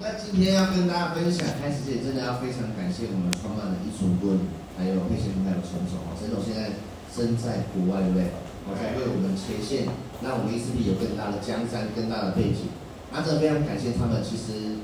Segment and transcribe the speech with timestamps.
[0.00, 4.38] 那今天要跟大家分享，开始之前真的要非常感谢我们创办的一寸棍，
[4.78, 6.78] 还有佩先生还有陈总哦，陈总现在
[7.10, 8.30] 身在国外，对不对？
[8.62, 9.90] 好，在为我们牵线，
[10.22, 12.70] 让我们 ECP 有更大的江山、更大的背景。
[13.10, 14.22] 那真的非常感谢他们。
[14.22, 14.78] 其实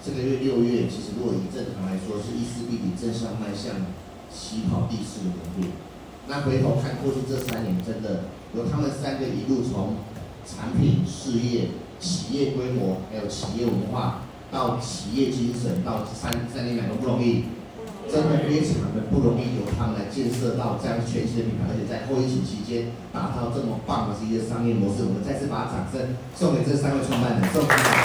[0.00, 3.76] 这个月六月，其实如果以正常来说，是 ECP 正向迈向
[4.32, 5.76] 起跑第四个年度。
[6.24, 10.00] 那回头看过去这三年，真的由他们三个一路从
[10.48, 11.68] 产品、事业、
[12.00, 14.23] 企业规模，还有企业文化。
[14.54, 17.42] 到企业精神，到三三年两都不容易，
[18.06, 27.98] 真的非常的不容易，由他们来建设到这样全新的品牌，而且在后疫情期间打造这么棒的一个商业模式，我们再次把掌声送给这三位创办人，送给他们。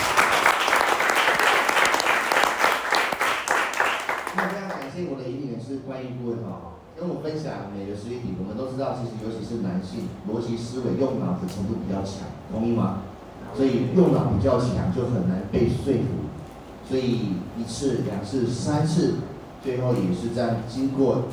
[4.33, 13.05] 那非常感谢我的引领人是关于顾问哈，跟我分享每个实体，我们都知道，其实尤其是男性，逻辑思维用脑的程度比较强，同意吗？
[13.53, 16.25] 所以用脑比较强，就很难被说服。
[16.89, 19.17] 所以一次、两次、三次，
[19.63, 21.25] 最后也是这样经过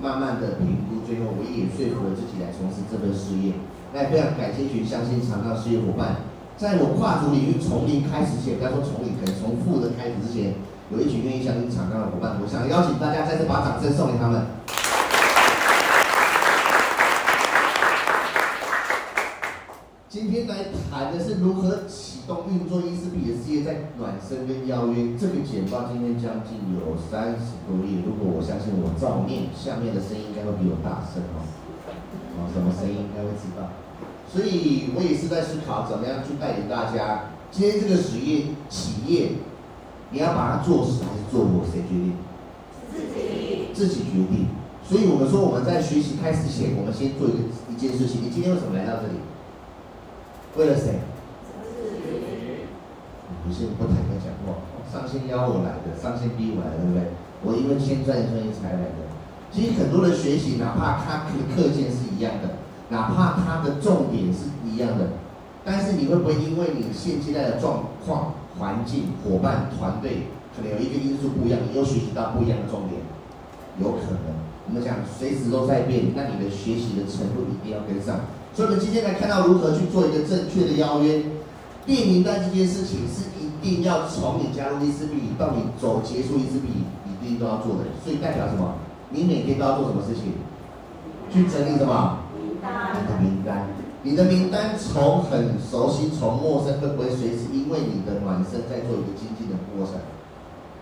[0.00, 3.54] 慢慢的评估，最后我也说服了自己来从事这份事业。
[3.92, 6.22] 那也非常感谢群相信长照事业伙伴，
[6.56, 10.54] 在我跨足领域从零开始前，不要说从零，可能从负的开始之前，
[10.92, 14.46] 有一群愿意相信长照的伙伴，我想邀请大家再次把掌声送给他们。
[20.08, 21.82] 今天来谈的是如何
[22.48, 25.16] 运作伊思比的事业，在暖身跟邀约。
[25.18, 31.44] 这个简报今天将近有三十多页，如果我相信我照念，下面的声音应该会比我大声哦。
[32.36, 33.70] 哦，什么声音应该会知道。
[34.32, 37.36] 所以我也是在思考，怎么样去带领大家。
[37.50, 39.36] 今天这个实业企业，
[40.10, 42.16] 你要把它做死还是做活，谁决定？
[42.90, 43.74] 自己决定。
[43.74, 44.48] 自己决定。
[44.82, 47.38] 所以我们说，我们在学习开始前，我们先做一个
[47.68, 48.24] 一件事情。
[48.24, 49.20] 你今天为什么来到这里？
[50.56, 51.00] 为了谁？
[53.42, 57.02] 不是不太会讲话，上线邀我来的，上线逼我来的，对不对？
[57.42, 59.10] 我因为先赚钱才来的。
[59.50, 65.18] 其实很多的学习，哪怕它课课件是一样的，哪怕它的重点是一样的，
[65.64, 73.02] 但是你会不会因为你现阶段的状况、环境、伙伴、团队，可能有一个因素不一样，你又学习到不一样的重点？
[73.80, 74.32] 有可能。
[74.68, 78.20] 我们讲随时都在变，那你的学习的程度一定要跟上。
[78.54, 81.22] 所以，我们今天来看到如何去做一个正确的邀约
[81.86, 87.84] 列名单这件事情，是一定要从你加入 ECP 到你走结束 ECP，一定都要做的。
[88.04, 88.74] 所以代表什么？
[89.10, 90.32] 你每天都要做什么事情？
[91.32, 92.18] 去整理什么？
[92.38, 92.94] 名单。
[92.94, 93.66] 你的名单，
[94.02, 99.96] 你的名单从很熟悉，从陌生，会不会随时因为你的暖身在做一个精进的过程？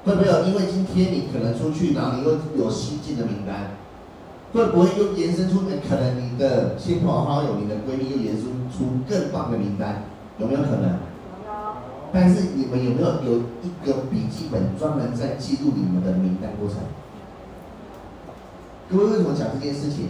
[0.04, 3.76] 会不会有因为今天你可能出去，然后你又有新进的名单？
[4.52, 5.60] 会不会又延伸出？
[5.88, 10.04] 可能你的亲朋好友、你的闺蜜又延伸出更棒的名单，
[10.40, 10.98] 有没有可能？
[11.44, 11.50] 有。
[12.12, 16.78] 但是你们有没有有一个笔记本专门在记录你们的名单过程？
[18.90, 20.08] 各位为什么讲这件事情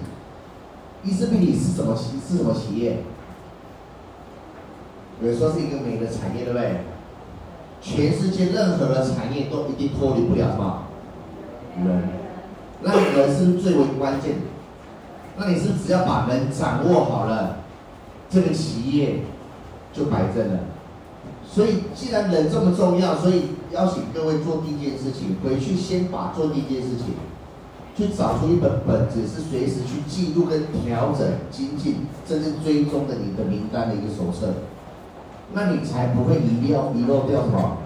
[1.04, 3.02] ？ECP 是什么企是什么企业？
[5.20, 6.80] 有人说是一个美的产业，对不对？
[7.82, 10.84] 全世界任何的产业都一定脱离不了什么？
[11.84, 12.02] 人。
[12.82, 14.36] 那人是最为关键，
[15.36, 17.58] 那你是只要把人掌握好了，
[18.30, 19.20] 这个企业
[19.92, 20.60] 就摆正了。
[21.44, 27.14] 所以既然人这么重要，所以邀请各位做第一件事情，回去先把做第一件事情，
[27.96, 34.54] 去找出一本本子，是随时去记录跟调整、精进，甚至追踪的你的名单的一个手册。
[35.52, 37.78] 那你才不会遗掉、遗漏掉什么？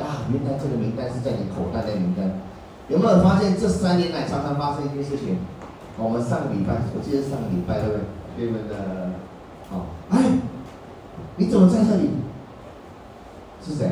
[0.00, 2.40] 啊，原来这个名单是在你口袋的名单。
[2.88, 5.36] 有没有发现这三年来常常发生一件事情？
[5.98, 8.02] 我们上个礼拜，我记得上个礼拜对不对？
[8.38, 8.76] 对不对？
[9.68, 10.18] 好，哎，
[11.36, 12.10] 你怎么在这里？
[13.64, 13.90] 是谁？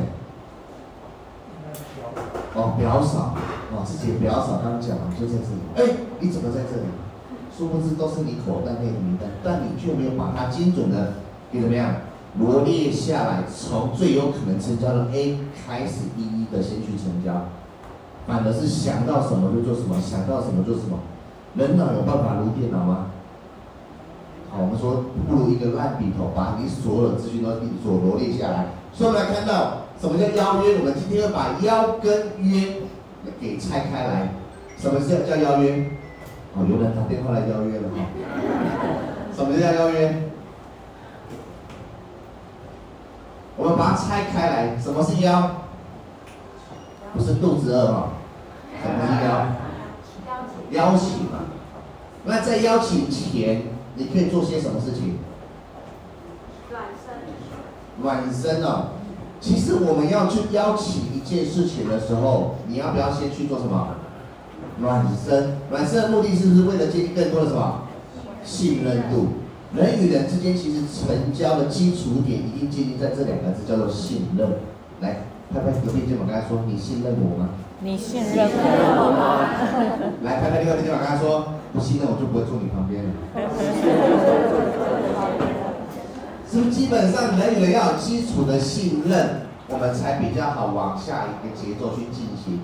[2.53, 3.33] 哦，表嫂，
[3.71, 5.61] 哦，自己的表嫂刚刚讲了，就在这里。
[5.75, 6.83] 哎，你怎么在这里？
[7.57, 11.13] 殊不知都是你口袋内的名单，但你却没有把它精准的，
[11.51, 11.95] 给怎么样
[12.39, 17.47] 罗列下来，从最有可能成交的 A 开始，一一的先去成交。
[18.27, 20.99] 反而是想到什么就做什么，想到什么做什么。
[21.55, 23.07] 人脑有办法如电脑吗？
[24.51, 27.51] 好，我们说不如一个烂笔头，把你所有的资讯都
[27.81, 28.67] 所罗列下来。
[28.91, 30.77] 所以我们来看到什么叫邀约？
[30.79, 32.81] 我们今天要把邀跟约
[33.39, 34.33] 给拆开来。
[34.77, 35.85] 什么叫叫邀约？
[36.53, 37.95] 哦，有人打电话来邀约了哈。
[39.33, 40.23] 什么叫邀约？
[43.55, 44.77] 我们把它拆开来。
[44.77, 45.49] 什么是邀？
[47.13, 48.09] 不是肚子饿吗？
[48.83, 49.47] 什么是邀？
[50.71, 51.39] 邀请嘛。
[52.25, 53.63] 那在邀请前，
[53.95, 55.19] 你可以做些什么事情？
[56.71, 58.03] 暖身。
[58.03, 58.89] 暖身哦。
[59.39, 63.95] 其实我们要去邀请一件事情的时候，你要不要先去做什么？
[64.79, 67.81] 暖身，暖身的目的是不是为了建立更多的什么？
[68.43, 69.27] 信任度。
[69.73, 74.47] 人与人之间其实成交的基础点一定建立在这两个字，叫做信任。
[74.99, 75.23] 来，
[75.53, 77.49] 拍拍隔壁肩膀，跟他说：“你信任我吗？”
[77.79, 79.47] 你信任我吗？
[80.23, 83.09] 来，拍拍另外一个肩膀，跟他说：“不信任我就不会坐你旁边了。”
[86.51, 92.59] 是不是基本上人与人要有基础的信任，我们才比较好往下一个节奏去进行。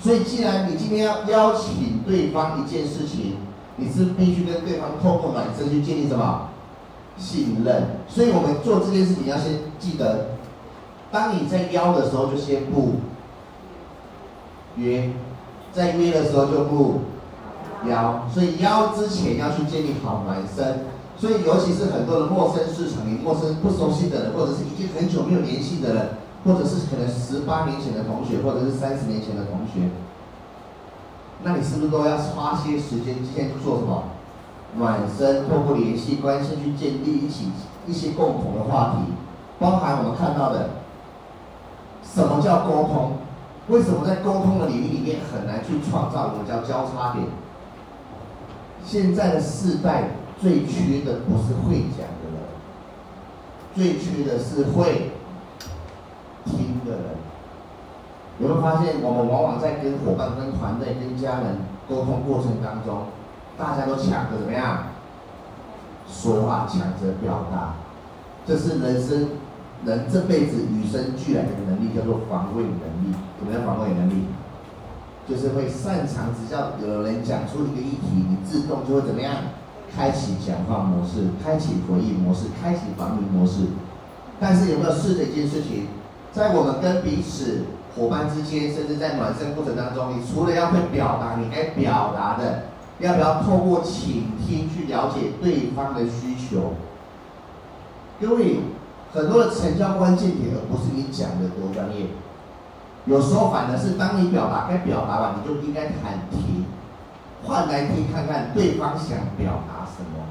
[0.00, 3.36] 所以，既然你今天要邀请对方一件事情，
[3.76, 6.48] 你是必须跟对方透过暖身去建立什么
[7.18, 7.98] 信任。
[8.08, 10.28] 所以我们做这件事情要先记得，
[11.10, 12.94] 当你在邀的时候就先不
[14.76, 15.10] 约，
[15.72, 17.02] 在约的时候就不
[17.88, 18.26] 邀。
[18.32, 20.86] 所以邀之前要去建立好暖身。
[21.18, 26.08] 所以，尤其是很多的陌生市场，你陌生不熟悉的人，或者是已经很久没有联系的人，
[26.44, 29.88] 或者是可能十八年前的同学，或者是三十年前的同学，
[31.42, 34.02] 那你是不是都要花些时间先做什么
[34.76, 37.48] 暖身，透过联系关系去建立一起
[37.86, 39.14] 一些共同的话题，
[39.58, 40.68] 包含我们看到的
[42.04, 43.12] 什么叫沟通？
[43.68, 47.24] 为什么在沟通的领域里面很难去创造我们叫交叉点？
[48.86, 50.04] 现在的世代。
[50.38, 52.44] 最缺的不是会讲的人，
[53.74, 55.12] 最缺的是会
[56.44, 57.04] 听的人。
[58.38, 61.56] 有没有发现，我们往往在跟伙伴、跟团队、跟家人
[61.88, 63.06] 沟通过程当中，
[63.56, 64.88] 大家都抢着怎么样
[66.06, 67.76] 说话，抢着表达，
[68.46, 69.30] 这是人生
[69.86, 73.16] 人这辈子与生俱来的能力，叫做防卫能力。
[73.40, 74.26] 有没有防卫能力？
[75.28, 79.34] 就是会擅长，只要有人讲出一个议题，你自动就会怎么样？
[79.94, 83.66] 开启讲话模式，开启回应模式，开启防御模式。
[84.38, 85.86] 但是有没有试的一件事情，
[86.32, 87.64] 在我们跟彼此
[87.96, 92.64] 伙伴之间，甚至在暖身过程当中，你除了要会表达你该表达的，
[92.98, 96.74] 要不要透过倾听去了解对方的需求？
[98.20, 98.60] 各位，
[99.14, 102.06] 很多的成交关键点，而不是你讲的多专业。
[103.06, 106.66] 有时候反而是当你表达该表达完，你就应该喊停。
[107.44, 110.26] 换来听看看对方想表达什么。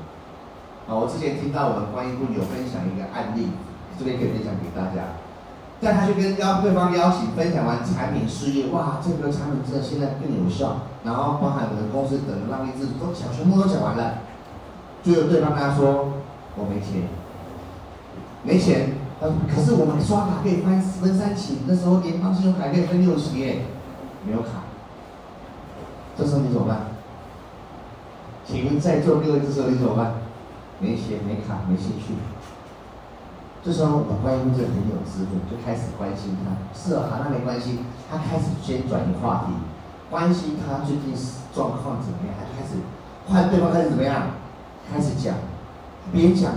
[0.87, 3.51] 啊，我之前听到我们观音部有分享一个案例，
[3.97, 5.15] 这边可以分享给大家。
[5.79, 14.19] 在他去跟邀对方邀请分享完产品事业，哇，这个产品真的现在更有效，然后包含我们公司整个让利制都讲全部都讲完了。
[15.01, 16.11] 最后对方跟他说
[16.59, 17.07] ：“我没钱，
[18.43, 18.97] 没钱。”
[19.53, 23.65] ：“可是我们刷卡可以分分三期，那时候联邦信用卡可以分六期耶，
[24.25, 24.63] 没有卡。”
[26.17, 26.87] 这时候你怎么办？
[28.45, 30.13] 请问在座各位，这时候你怎么办？
[30.79, 32.15] 没钱、没卡、没兴趣。
[33.63, 36.53] 这时候我们关系就很有智慧，就开始关心他。
[36.77, 37.79] 是啊，那没关系。
[38.09, 39.53] 他开始先转移话题，
[40.09, 41.13] 关心他最近
[41.53, 42.35] 状况怎么样。
[42.37, 42.77] 他开始
[43.27, 44.27] 换对方开始怎么样？
[44.93, 45.33] 开始讲，
[46.13, 46.51] 边讲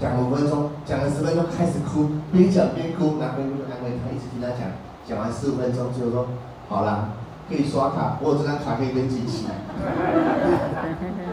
[0.00, 4.60] 讲五分钟，讲了十分钟开始哭，边讲边哭，然后就安慰他，一直听他讲。
[5.06, 6.26] 讲完十五分钟之后说
[6.68, 7.14] ：“好了。”
[7.46, 9.44] 可以刷卡，我有这张卡可以跟机器。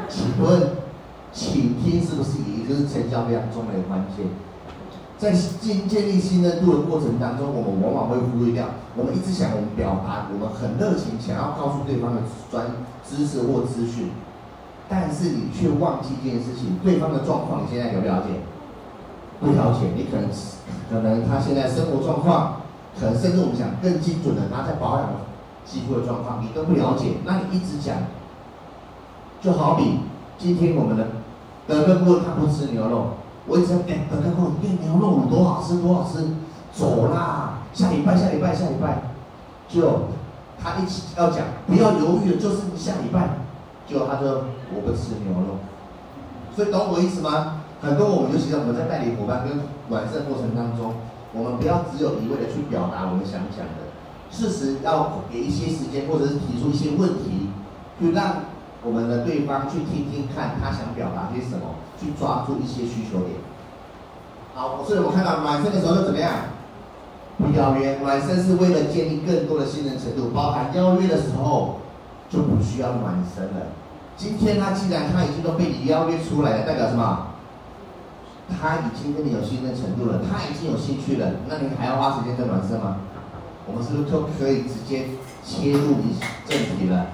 [0.09, 0.75] 请问，
[1.31, 4.27] 倾听是不是也就是成交非常重要的关键？
[5.17, 8.65] 在建建立信任度的过程当中，我们往往会忽略掉。
[8.97, 12.65] 我们一直想我们表达，我们很热情，想要告诉对方的专
[13.07, 14.11] 知识或资讯，
[14.89, 18.43] 但是你却忘记一件事情：对方的状况，你现在了不了解？
[19.41, 20.29] 不了解，你可能
[20.89, 22.61] 可能他现在生活状况，
[22.97, 25.09] 可能甚至我们想更精准的，他在保养。
[25.63, 27.95] 肌肤的状况你都不了解，那你一直讲，
[29.39, 29.99] 就好比
[30.39, 31.05] 今天我们的
[31.67, 33.09] 德哥哥他不吃牛肉，
[33.45, 36.33] 我一直讲德哥哥，你牛肉多好吃多好吃，
[36.73, 39.03] 走啦，下礼拜下礼拜下礼拜，
[39.69, 40.07] 就
[40.61, 43.37] 他一直要讲，不要犹豫，就是下礼拜，
[43.87, 45.59] 就他说我不吃牛肉，
[46.55, 47.60] 所以懂我意思吗？
[47.81, 49.57] 很多我们尤其是我们在带领伙伴跟
[49.89, 50.93] 暖身过程当中，
[51.33, 53.89] 我们不要只有一味的去表达我们想讲的。
[54.29, 57.49] 事实要给一些时间，或者是提出一些问题，
[57.99, 58.47] 去让
[58.85, 63.41] 我们的对方去听听看他想表达些什么，去抓住一些需求点。
[64.53, 66.31] 好，所以我看到暖身的时候就怎么样？
[67.37, 71.79] 不邀约，暖身是为了建立更多的信任程度，包含邀约的时候
[72.29, 73.73] 就不需要暖身了。
[74.15, 77.27] 今天他既然他已经都被你邀约出来了，代表什么？
[78.51, 82.97] 他已经跟你有信任程度了，他已经有兴趣了，那你还要花时间再暖身吗？
[83.65, 85.05] 我们是不是就可以直接
[85.43, 86.15] 切入你
[86.47, 87.07] 正题了？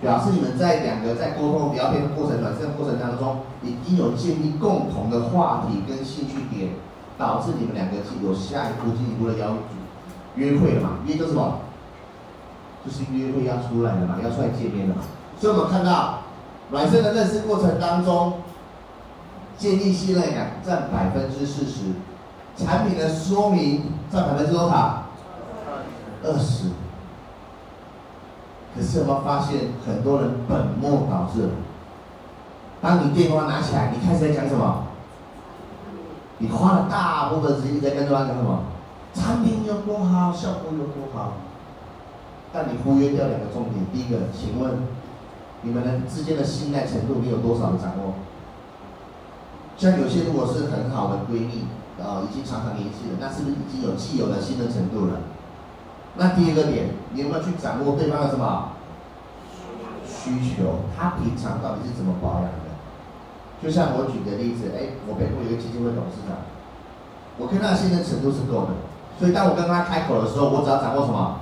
[0.00, 6.72] 表示你们在两个在沟通聊天的过程、暖身的过程当中，已经有建立共同的话题跟兴趣点，
[7.16, 9.56] 导致你们两个有下一步进一步的要
[10.36, 10.98] 约会了嘛？
[11.06, 11.60] 约就是什么？
[12.84, 15.00] 就是约会要出来了嘛，要出来见面了嘛。
[15.40, 16.18] 所以我们看到
[16.70, 18.34] 暖身的认识过程当中，
[19.64, 21.94] 建立信任感占百分之四十，
[22.54, 25.04] 产品的说明占百分之多少？
[26.22, 26.68] 二十。
[28.76, 31.48] 可是有没有发现很多人本末倒置了？
[32.82, 34.84] 当你电话拿起来，你开始在讲什么？
[36.36, 38.64] 你花了大部分时间在跟对方讲什么？
[39.14, 41.32] 产品有多好，效果有多好。
[42.52, 43.86] 但你忽略掉两个重点。
[43.90, 44.72] 第一个，请问
[45.62, 48.12] 你们的之间的信赖程度，你有多少的掌握？
[49.76, 51.66] 像有些如果是很好的闺蜜，
[52.00, 55.20] 啊，已经常常联系了，那是不是已经有既有的信任程度了？
[56.16, 58.72] 那第二个点，你有没有去掌握对方的什么
[60.06, 60.86] 需求？
[60.96, 62.70] 他平常到底是怎么保养的？
[63.62, 66.36] 就像我举个例子，哎，我背后有个基金会董事长，
[67.38, 68.78] 我跟他的信任程度是够的，
[69.18, 71.40] 所以当我跟他开口的时候，我只要掌握什么？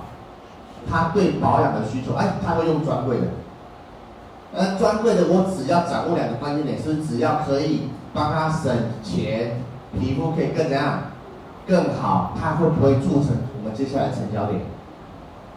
[0.89, 3.27] 他对保养的需求，哎，他会用专柜的，
[4.53, 9.61] 呃，专柜的我只要掌握两个关键点，是不是只要可以帮他省钱，
[9.99, 11.03] 皮肤可以更怎样，
[11.67, 14.61] 更好，他会不会促成我们接下来成交点？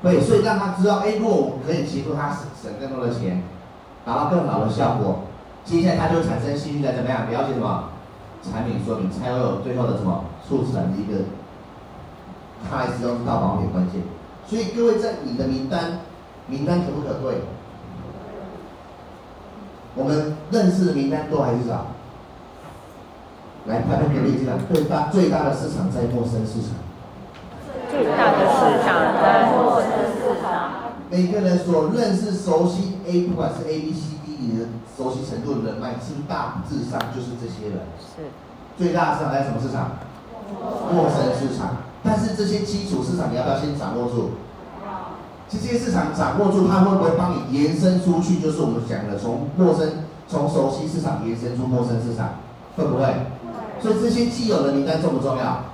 [0.02, 3.42] 对，所以让他知道，哎，如果我们可以协助他省省更多的钱，
[4.04, 5.20] 达到更好的效果。
[5.64, 7.30] 接下来他就产生兴趣来怎么样？
[7.30, 7.90] 了解什么？
[8.42, 11.24] 产品说明才会有最后的什么促成一个，
[12.70, 14.00] 他来使用到保险关键。
[14.46, 15.98] 所以各位在你的名单，
[16.46, 17.40] 名单可不可对？
[19.96, 21.86] 我们认识的名单多还是少？
[23.66, 26.78] 来拍拍给你这个最大最大的市场在陌生市场。
[27.90, 30.94] 最大的市场在陌生市场。
[31.10, 34.36] 每个人所认识、熟悉 A，不管是 A、B、C、D，。
[34.38, 37.78] 你的熟悉程度的人脉，是不是大致上就是这些人？
[37.98, 38.30] 是。
[38.76, 39.98] 最大的市场在什么市场？
[40.92, 41.76] 陌生市场。
[42.04, 44.30] 但是这些基础市场，你要不要先掌握住？
[45.48, 48.38] 这些市场掌握住，它会不会帮你延伸出去？
[48.38, 52.40] 就是我们讲的，从陌生、从熟悉市场延伸出陌生市场，
[52.76, 53.04] 会不会？
[53.80, 55.64] 所以这些既有的名单重不重要？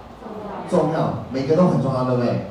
[0.68, 2.46] 重要，每个都很重要，对不对？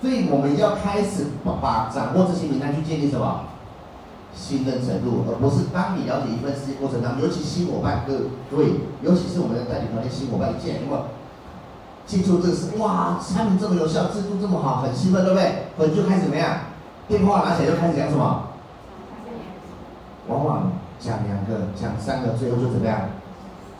[0.00, 3.40] 所以我们要开始把把掌握这些名单去建立什么？
[4.34, 8.12] 信任程度，而不是当你了解一份事业过程当中，尤其新伙伴，各
[8.58, 8.66] 位，
[9.00, 10.98] 尤其是我们的代理团队新伙伴一进来，因为
[12.04, 15.72] 记住这个是哇，产品这么有效，制度这么好，很兴奋，对不对？
[15.78, 16.58] 我就开始怎么样？
[17.08, 18.42] 电话拿起来就开始讲什么？
[20.28, 23.00] 往往讲两个，讲三个，最后就怎么样？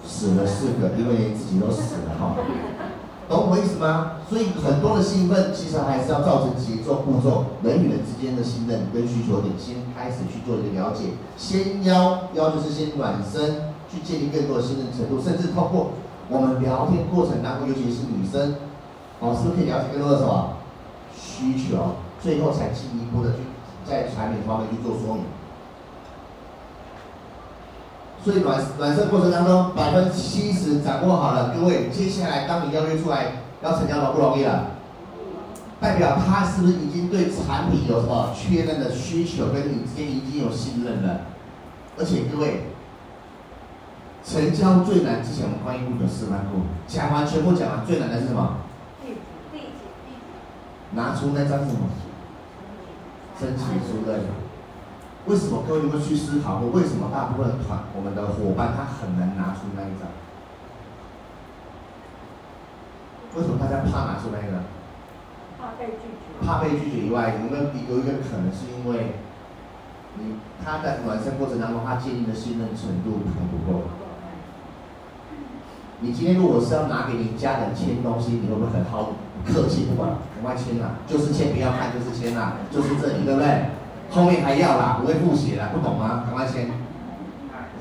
[0.06, 2.36] 死了四个，因为自己都死了哈。
[3.28, 4.22] 懂我意思吗？
[4.30, 15.90] 所以很多的兴奋，其实还是要造成节奏步骤，人与人之间的信任跟需求点，先开始去做一个了解，先邀邀就是先暖身，去建立更多的信任程度，甚至透过
[16.30, 18.54] 我们聊天过程当中，尤其是女生，
[19.18, 20.62] 哦，是不是可以了解更多的什么
[21.18, 23.42] 需求，最后才进一步的去
[23.84, 25.24] 在产品方面去做说明。
[28.26, 34.70] 所以暖暖身过程当中，百分之七十掌握好了，各位，接下来当你邀约出来要成交容不容易了？
[35.80, 41.20] 代表他是不是已经对产品有什么确认的需求，跟你之间已经有信任了？
[41.96, 42.64] 而且各位，
[44.24, 48.56] 成交最难之前我们关于顾客示范过，讲完全部讲完，最难的是什么？
[50.96, 51.86] 拿出那张什么？
[53.38, 54.18] 申请书的。
[55.26, 56.70] 为什么各位有没有去思考过？
[56.70, 60.06] 为什么大部分团我们的伙伴他很难拿出那一张？
[63.34, 64.62] 为什么大家怕拿出那个？
[65.58, 66.46] 怕被拒绝。
[66.46, 69.16] 怕被拒绝以外，有没有有一个可能是因为
[70.16, 73.82] 你他在暖身过程当中，他建立的信任程度还不够。
[76.00, 79.12] 你今天如果是要拿给你家人签东西，你会不会很好
[79.44, 79.86] 客气？
[79.86, 83.75] 不管赶快签啊，就是签，不要看，就是签啊，就是这里，对不对？
[84.10, 86.24] 后面还要啦，不会复习啦，不懂吗？
[86.26, 86.70] 赶快签，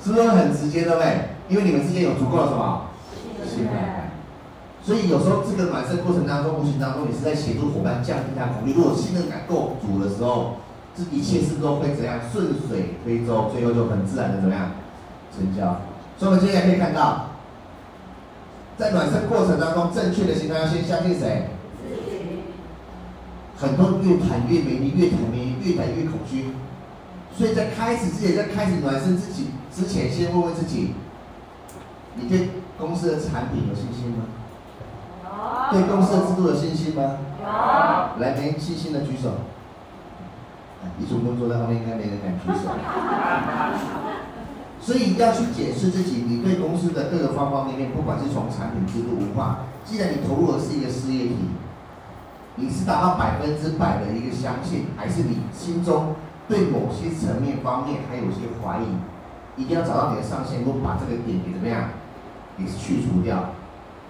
[0.04, 1.30] 是不是很直接，对不对？
[1.48, 2.88] 因为你们之间有足够的什么
[3.48, 4.10] 信赖，
[4.82, 8.74] 所以有时候这个暖身过程当中，无形当中你是在协助伙伴降低他鼓励。
[8.74, 10.58] 如果信任感够足的时候，
[10.98, 14.72] 这一切事都会怎样顺水推舟，最后就很自然的怎么样
[15.36, 15.82] 成交。
[16.18, 17.28] 所以我们接下来可以看到，
[18.78, 21.50] 在暖身过程当中，正确的心态要先相信谁？
[23.58, 26.52] 很多越谈越没力，越谈美丽，越谈越恐惧。
[27.36, 30.94] 所以在开始之前，在开始暖身自己之前，先问问自己：
[32.16, 34.26] 你对公司的产品有信心吗？
[35.72, 35.80] 有。
[35.80, 37.18] 对公司的制度有信心吗？
[37.42, 38.22] 有。
[38.22, 39.32] 来，没信心的举手。
[41.00, 42.70] 一组工作在后面，应该没人敢举手。
[44.80, 51.36] 所以要去检视自己，你对公司的各个方方面面，不管是从产品、制度、文化，既然你投入的是一个事业体，
[52.58, 56.16] 你是达到百分之百的一个相信，还是你心中
[56.48, 59.62] 对某些层面方面还有些怀疑？
[59.62, 61.90] 一定要找到你的上线，路，把这个点给怎么样，
[62.58, 63.52] 给去除掉。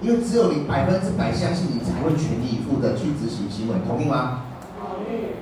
[0.02, 4.42] 因为只有你百分之百相信，你才会全力以赴的去执行行为，同意吗？
[4.80, 5.34] 同意。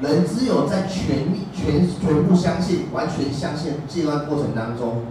[0.00, 5.04] 人只有在全力、全全部相信、完全相信这段过程当中，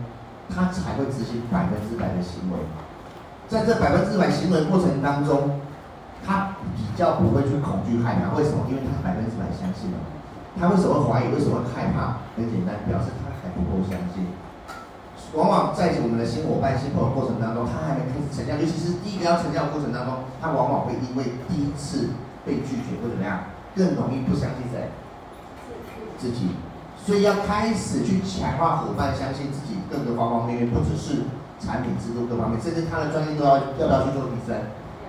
[0.47, 2.57] 他才会执行百分之百的行为。
[3.47, 5.59] 在这百分之百行为过程当中，
[6.25, 8.33] 他比较不会去恐惧害怕。
[8.35, 8.65] 为什么？
[8.67, 9.97] 因为他百分之百相信了。
[10.57, 11.29] 他为什么会怀疑？
[11.29, 12.25] 为什么会害怕？
[12.35, 14.33] 很简单，表示他还不够相信。
[15.33, 22.15] 往往在我们的新伙伴、新朋友过程当中，他还没开始成交，尤其是第一个要成交的过程当中，他往往会因为第一次
[22.45, 23.53] 被拒绝或怎么样。
[23.75, 24.87] 更容易不相信谁？
[26.17, 26.55] 自己，
[26.95, 31.27] 所以要开始去强化伙伴相信自己各个方方面面，不只是
[31.59, 34.55] 产品制度各方面，甚至他的专业都要要不要去做提升？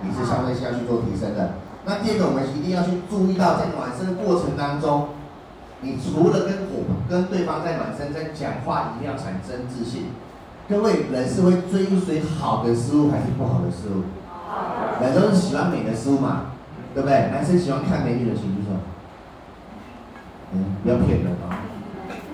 [0.01, 1.53] 你是相对是要去做提升的。
[1.85, 5.09] 那第二个，我们一定要去注意到，在暖身的过程当中，
[5.81, 10.11] 你除了跟伙跟对方在暖身在讲话，一定要产生自信。
[10.67, 14.03] 各位人是会追随好的事物还是不好的事物？
[15.01, 16.51] 人都是喜欢美的事物嘛。
[16.93, 17.29] 对不对？
[17.29, 18.73] 男生喜欢看美女的，请举手。
[20.51, 21.61] 嗯，不要骗人啊！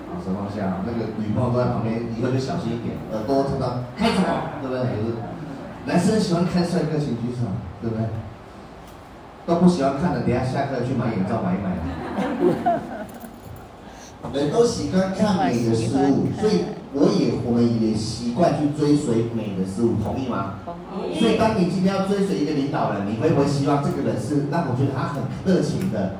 [0.08, 0.80] 好，什么下？
[0.86, 4.56] 那个女朋友都在旁边，以后就小心一点，耳朵听到开什么？
[4.62, 4.80] 对不对？
[4.96, 5.20] 就是
[5.86, 7.46] 男生喜欢看帅哥，请举手，
[7.80, 8.06] 对不对？
[9.46, 11.76] 都不喜欢看的，等下下课去买眼罩买一买。
[14.32, 16.64] 人都喜欢看美的事物，所以。
[16.96, 20.60] 我也，我们也习惯去追随美的事物，同意吗？
[20.64, 20.76] 同
[21.10, 21.18] 意。
[21.18, 26.12] 所以，当你今天要追随一个领导人，你会不会希望这个人是让我觉得他很热情的、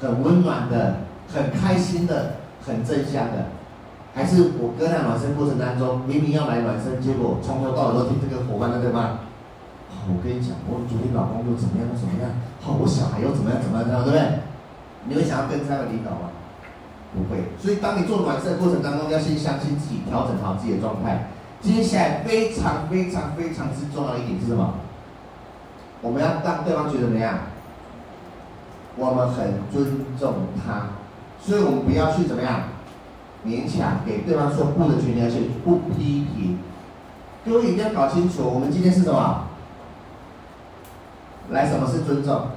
[0.00, 0.98] 很温暖的、
[1.34, 3.46] 很开心的、很正向的？
[4.14, 9.18] 还是我跟他暖身过程当中，明明要来暖身，结果从头到尾都听这个伙伴的对吗？
[10.06, 12.30] 我跟你讲，我昨天老公又怎么样怎么样？
[12.62, 14.20] 好，我小孩又怎么样怎么样，对不对？
[15.06, 16.30] 你会想要跟这样的领导吗？
[17.10, 21.30] 不会，所以当你做暖身的过程当中，要先相信自己，调整好自己的状态。
[21.60, 24.74] 接下来非常非常非常之重要的一点是什么？
[26.02, 27.38] 我们要让对方觉得怎么样？
[28.96, 30.90] 我们很尊重他，
[31.40, 32.60] 所以我们不要去怎么样
[33.46, 36.58] 勉强给对方说不的权利，而且不批评。
[37.44, 39.44] 各位一定要搞清楚，我们今天是什么？
[41.50, 42.48] 来，什么是尊重？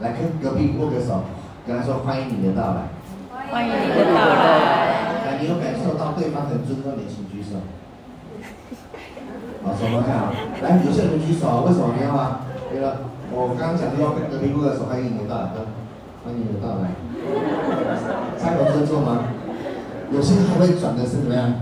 [0.00, 1.24] 来跟隔壁握个手。
[1.64, 2.88] 跟他说欢迎你的到来，
[3.30, 5.22] 欢迎你的到来。
[5.26, 7.60] 来，你有感受到对方很尊重你，请举手。
[9.62, 10.32] 好，手放下啊。
[10.60, 12.40] 来，有些人举手，为什么没有啊？
[12.68, 12.96] 对了，
[13.30, 15.50] 我刚刚讲的要跟隔壁握个手，欢迎你的到来，
[16.24, 16.90] 欢迎你的到来。
[18.38, 19.24] 开口尊重吗？
[20.12, 21.54] 有些还会转的是怎么样？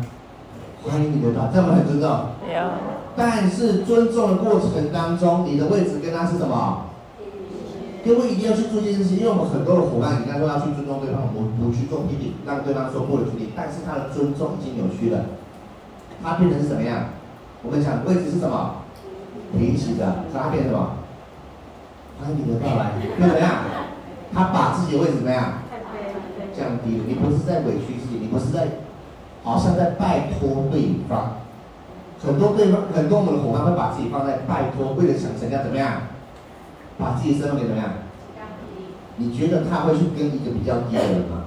[0.84, 2.10] 欢迎你的到来，这样很尊重。
[2.10, 2.70] 有。
[3.16, 6.86] 但是尊重的过程当中，你的位置跟他是什么？
[8.04, 15.24] 各位一定要去做这件事情，因为我们很多的伙伴，你看说要去尊重对方，我们不去做批评，让对方说不的权利，但是他的尊重已经扭曲了，
[16.22, 17.16] 他变成是怎么样？
[17.62, 18.76] 我们讲位置是什么？
[19.56, 20.96] 平行的，他变成什么？
[22.20, 23.50] 欢迎你的到来，变怎么样？
[24.32, 25.54] 他把自己的位置怎么样？
[26.56, 27.04] 降低了。
[27.06, 28.68] 你不是在委屈自己，你不是在，
[29.42, 31.36] 好像在拜托对方。
[32.22, 36.02] 很多对方，很多我们的伙伴会把自己放在拜托，为了想成交怎么样？
[36.98, 37.88] 把自己身份给怎么样？
[39.16, 41.44] 你觉得他会去跟一个比较低的人吗？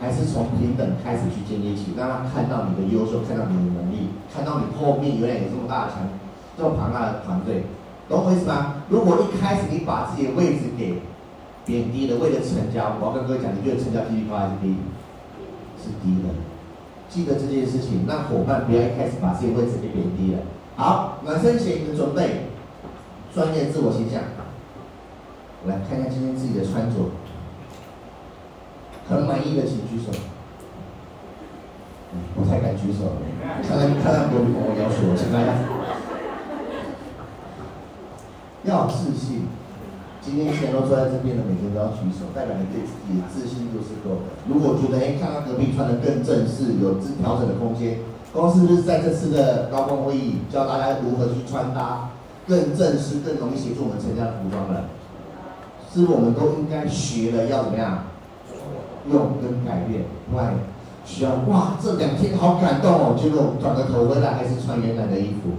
[0.00, 6.08] 还是从平等开始去建立起，让他看到你的优秀，看到你的能力，看到你后面原来有这么大的强，
[6.56, 7.64] 这么庞大的团队，
[8.08, 8.76] 懂我意思吗？
[8.88, 11.02] 如果一开始你把自己的位置给
[11.70, 14.74] 贬低的，为了成交，我要跟各位讲，你觉得成交几率高还是低？
[15.78, 16.34] 是低的。
[17.08, 20.38] 记得这件事情，让伙伴不要一开始把自己位置给贬低了。
[20.74, 22.50] 好，暖身前的准备。
[23.32, 24.22] 专业自我形象，
[25.64, 26.96] 来看一下今天自己的穿着，
[29.08, 30.10] 很满意的请举手。
[32.34, 33.12] 不太敢举手，
[33.62, 35.54] 看看看看隔壁朋友要求，请大家
[38.64, 39.46] 要自信。
[40.22, 44.36] 今天全都坐在这边的每个人都要举手，代表你对自己的自信度是够的。
[44.46, 47.98] 如果觉得哎，看看隔壁穿的更正式，有自调整的空间，
[48.32, 52.10] 公司是不是在这次的高峰会议教大家如何去穿搭？
[52.48, 54.84] 更正式、更容易协助我们成交服装的，
[55.92, 58.04] 是我们都应该学了要怎么样
[59.08, 60.02] 用跟改变？
[60.32, 60.42] 对，
[61.04, 65.56] 需要哇，这两天好感动哦，结果转个头回来还是穿原来的衣服，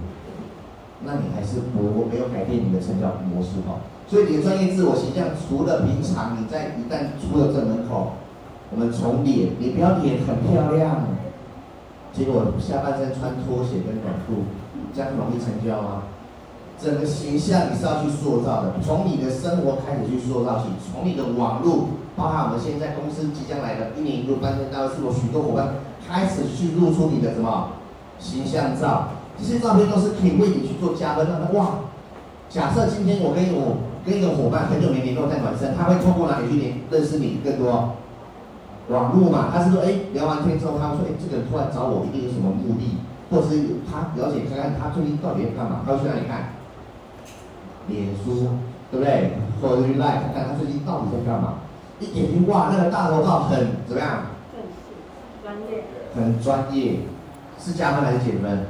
[1.04, 3.80] 那你还是不没有改变你的成交模式哈。
[4.12, 8.12] 所以你的专业自我形象，除了平常你在一旦出了这门口，
[8.68, 11.08] 我们从脸，你不要脸很漂亮，
[12.12, 14.44] 结果下半身穿拖鞋跟短裤，
[14.92, 16.02] 这样容易成交吗？
[16.78, 27.80] 整个形象你是要去塑造的，从你的生活开始去塑造起，从你的网络，包含我们现在公司即将来的一年一度半年到是我许多伙伴开始去露出你的什么
[28.18, 31.48] 形象照，这些照片都是可以为你去做加分的。
[31.54, 31.88] 哇，
[32.50, 37.94] 假设今天我跟我跟一个伙伴很久没联络在暖身，他会通过哪里去联认识你更多？
[38.88, 42.98] 网络嘛，他是说哎聊完天之后，他说哎这个人突然找我一定有什么目的，
[43.30, 46.58] 或者是他了解看看他最近到底在干嘛，他会去哪里看？
[47.86, 48.58] 脸书，
[48.90, 49.38] 对不对？
[49.60, 51.62] 或者去 like 看看他最近到底在干嘛？
[52.00, 54.22] 一点进哇，那个大头照很怎么样？
[55.44, 55.84] 专业。
[56.14, 56.96] 很专业，
[57.58, 58.66] 是加分还是减分？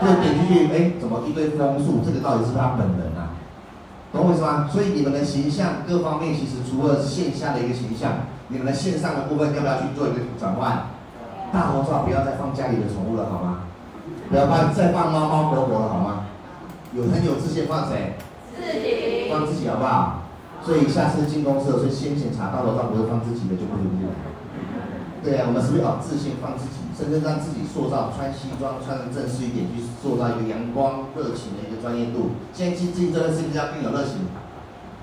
[0.00, 2.00] 就点进去，哎，怎么一堆风速？
[2.04, 3.17] 这个到底是他本人啊？
[4.18, 4.68] 懂我意思吗？
[4.70, 10.90] 所以你们的形象各方面，其实除了线下的一个形象，你们的线上的部分要不要去做一个转换？
[11.52, 13.60] 大头照不要再放家里的宠物了，好吗？
[14.28, 16.26] 不要放再放猫猫狗狗了，好吗？
[16.92, 18.18] 有很有自信放谁？
[18.56, 19.30] 自己。
[19.30, 20.24] 放自己好不好？
[20.64, 24.12] 所以下次进公司的时候，先检查大头照不是放自己的就不对了。
[25.22, 32.32] 对啊，我们是不是要自信放自己，甚至让自己塑造穿西装穿的正式一点，去塑造一个阳光热情的专业度。
[32.52, 34.26] 现在进进这个是不是要更有热情？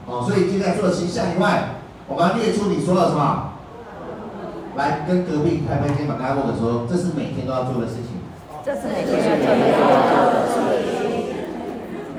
[0.05, 3.53] 哦，所以接下来除了形象以外，我们要列出你说了什么？
[4.75, 8.19] 来跟隔壁拍拍肩膀，跟他握手说，这是每天都要做的事情。
[8.59, 10.91] 这是每天都要做的事情。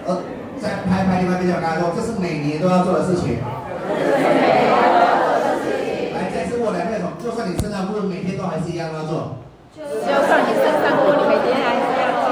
[0.08, 0.24] 呃，
[0.56, 3.44] 再拍拍另外一边，我刚才说，这是每年都要做的事情。
[6.16, 9.36] 来，再次握两个手，就算你身上不是每天都还是一样要做。
[9.76, 12.26] 就算你身上不是每天还是要做。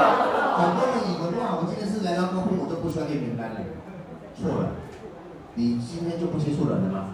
[0.57, 3.61] 很多人以为哇，我今天是来到公司，我就不需要列名单了。
[4.39, 4.69] 错了，
[5.55, 7.09] 你今天就不接触人了吗？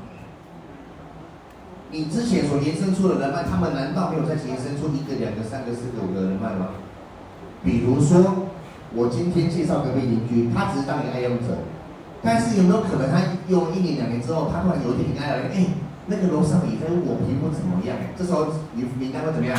[1.91, 6.69] 你之前所延伸出的人脉，他们难道没有再延伸出一个、两个、三个、四个、五个人脉吗？
[7.63, 8.47] 比如说。
[8.93, 11.55] 我今天介绍隔壁邻居，他只是当一个爱用者，
[12.21, 15.65] 但是有没有可能他用一年两年之后，他突然有一天你跟他聊，哎，
[16.07, 17.95] 那个楼上你在我皮肤怎么样？
[18.19, 19.57] 这时候你名单会怎么样？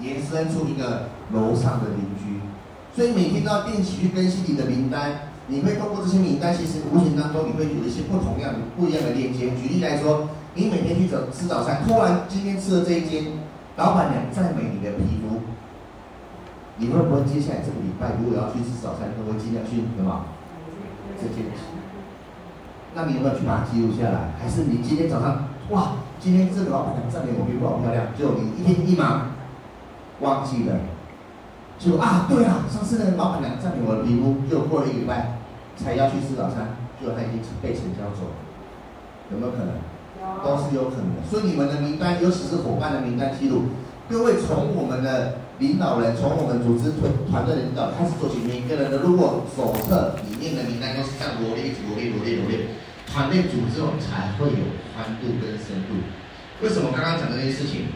[0.00, 2.40] 延伸出一个楼上的邻居，
[2.96, 9.50] 所以每天都要定期去更新你的名单，你会通过这些名单，其实无形当中你会有一些不同样的、不一样的链接。
[9.56, 13.24] 举例来说，你每天去找吃早餐，突然今天吃的这一间，
[13.76, 15.40] 老板娘赞美你的皮肤。
[16.80, 20.26] 你会不会接下来这个礼拜如果要去吃早餐，会尽量去什么？
[21.16, 21.64] 这件事。
[22.94, 24.34] 那你有没有去把它记录下来？
[24.38, 29.32] 还是你今天早上哇，今天这个老板娘赞美我皮肤好漂亮，就你一天一忙
[30.20, 30.76] 忘记了，
[31.78, 35.37] 就啊对啊，上次那个老板娘赞美我的皮肤，就过了一个礼拜
[35.78, 38.36] 才要去吃早餐，就他已经被成交走了，
[39.30, 39.72] 有没有可能？
[40.44, 41.22] 都是有可能的。
[41.30, 43.66] 所以你们的名单，尤其是伙伴的名单记录，
[44.08, 45.38] 各位从我们的。
[45.58, 52.70] 领导人从我们组织团团队领导开始做起，每个人的如果手册里面的名单都是这样罗列、罗列、罗列、罗列，
[53.10, 55.98] 团队组织后才会有宽度跟深度。
[56.62, 57.90] 为什么刚刚讲的那些事情？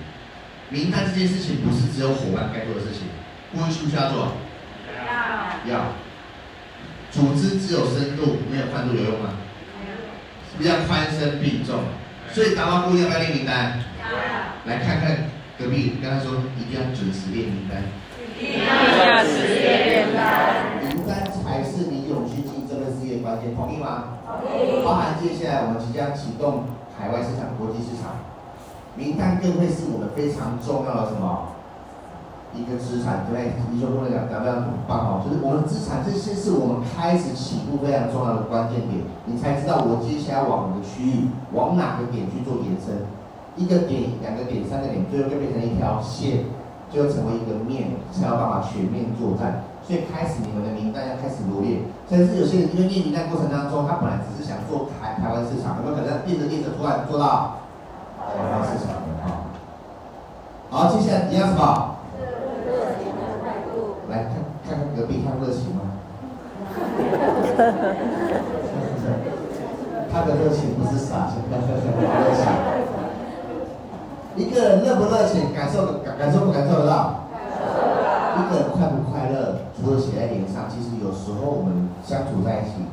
[0.70, 3.06] 名单这件事情不是只有伙伴该做的事情，
[3.54, 4.34] 不需不需要做？
[4.98, 5.70] 要。
[5.70, 5.94] 要。
[7.12, 9.30] 组织只有深度没有宽度有用吗？
[10.50, 11.84] 是不是要宽深并重？
[12.32, 13.78] 所以达到目标要不要列名单？
[14.00, 14.70] 要。
[14.70, 15.30] 来看看。
[15.58, 17.84] 隔壁跟他说，一定要准时列名单，
[18.40, 24.18] 一定要准时列名单，名单才是你永续经营这份事业关键，同意吗？
[24.26, 24.82] 同意。
[24.82, 26.64] 包含接下来我们即将启动
[26.98, 28.16] 海外市场、国际市场，
[28.96, 31.51] 名单更会是我们非常重要的什么
[32.54, 33.52] 一个资产，对不对？
[33.72, 43.08] 你说不能讲，讲非常棒哦，就是我们资产，这些是我们开始起步非常重要的关键点，你才知道我接下来往哪个区域，往哪个点去做延伸。
[43.56, 46.48] 一个点、两个点、三个点，最后就变成一条线，
[46.88, 49.64] 最后成为一个面，才有办法全面作战。
[49.84, 57.60] 所以开始你们的名单要开始罗列，甚至有些人因为列名单过程当中，他本来只是想做台台湾市场，有没有可能变着练着突然做到
[58.16, 59.52] 台湾市场的哈？
[60.70, 61.96] 好，接下来你要什么？
[62.64, 64.00] 热情的态度。
[64.08, 65.80] 来看看看隔壁，看热情吗？
[70.12, 71.34] 他的热情不是傻，是。
[74.36, 77.24] 一个人热不热情，感受感感受不感受得到？
[78.36, 82.84] 一个人快不快乐，除了写在脸上，其实有时候我们相处在一起，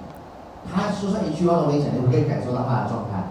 [0.67, 3.23] 他说上一句话都没讲，你不可以感受到他的状态。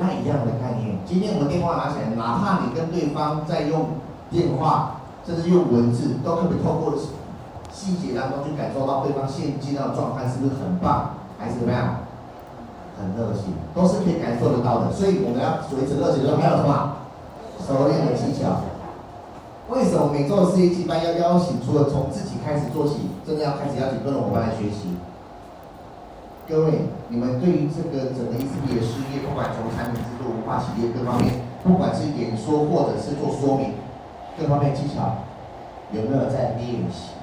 [0.00, 6.92] 那一样的概念，今天我们电话拿起来，哪怕你跟对方在用电话，甚至用文字，都可以透过
[7.72, 11.96] 细节当中去感受到对方现今的状态是不是很棒，还是怎么样？
[13.00, 14.92] 很热情，都是可以感受得到的。
[14.92, 17.00] 所以我们要维持热情，都还有什么？
[17.66, 18.60] 熟练的技巧。
[19.70, 21.56] 为什么每周的四一季班要邀请？
[21.64, 24.94] 除了从自己开始做起，真的要开始邀请各种伙伴来学习。
[26.46, 33.72] 各位，你们对于这个整个 ECP 的事业，不管从产品制作、文化企业各方面，不管是演说或者是做说明，
[34.38, 35.24] 各方面技巧，
[35.90, 37.16] 有没有在练习？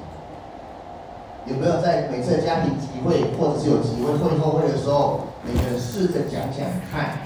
[1.49, 7.25] 有没有在每次家庭集会，或者是有集会会后会的时候，每个人试着讲讲看？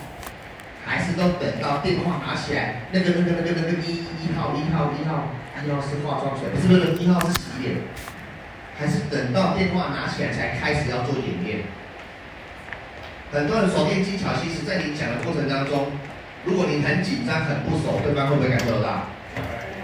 [0.85, 5.31] 还是都等到电话拿起来，那个那个那个那个一一号一号一号
[5.63, 7.75] 一号是化妆水，不是不是一号是洗脸，
[8.77, 11.63] 还是等到电话拿起来才开始要做演练？
[13.31, 15.87] 很多人手练技巧，其实在你讲的过程当中，
[16.43, 19.07] 如果你很紧张很不熟，对方会不会感受到？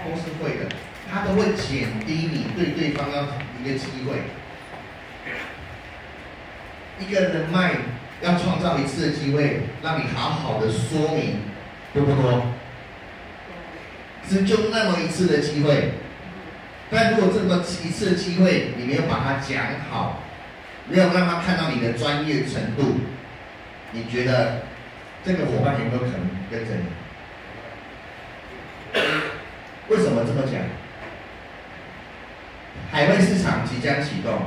[0.03, 0.67] 都是会的，
[1.09, 3.23] 他都会减低你对对方要
[3.59, 4.21] 一个机会，
[6.99, 7.73] 一个人脉。
[8.21, 11.39] 要创造一次的机会，让你好好的说明，
[11.93, 12.47] 多不多？
[14.27, 15.91] 是就那么一次的机会，
[16.91, 20.21] 但如果这么一次的机会，你没有把它讲好，
[20.89, 22.99] 没有让他看到你的专业程度，
[23.93, 24.63] 你觉得
[25.23, 26.83] 这个伙伴有没有可能跟着你？
[29.87, 30.59] 为什么这么讲？
[32.91, 34.39] 海外市场即将启动。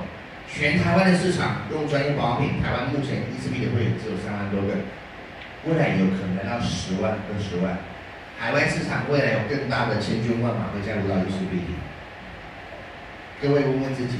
[0.54, 4.74] 全台湾的市场用专业保养品，台湾目前 ECP 的会员只有三万多个，
[5.64, 7.78] 未来有可能来到十万、二十万。
[8.38, 11.80] 海外市场未来有更大的千军万马会加入到 ECP。
[13.40, 14.18] 各位问问自己，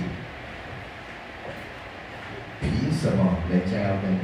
[2.61, 4.19] 凭什么人家要跟你？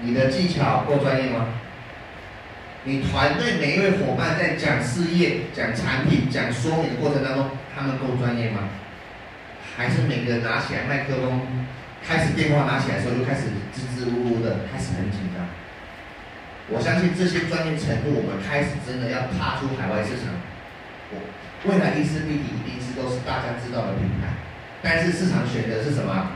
[0.00, 1.48] 你的技巧够专业吗？
[2.88, 8.64] 你团队每一位伙伴在讲事业、讲产品、讲说明的过程当中，他们够专业吗？
[9.76, 11.68] 还是每个人拿起来麦克风，
[12.00, 15.44] 开始电话拿起来的时候，就开始支支吾吾的，开始很紧张。
[16.72, 20.32] 我相信这些专业程度，我们开始真的要踏出海外市场。
[21.12, 21.20] 我
[21.68, 24.32] 未来 ECP 一定是都是大家知道的品牌，
[24.80, 26.32] 但是市场选择是什么？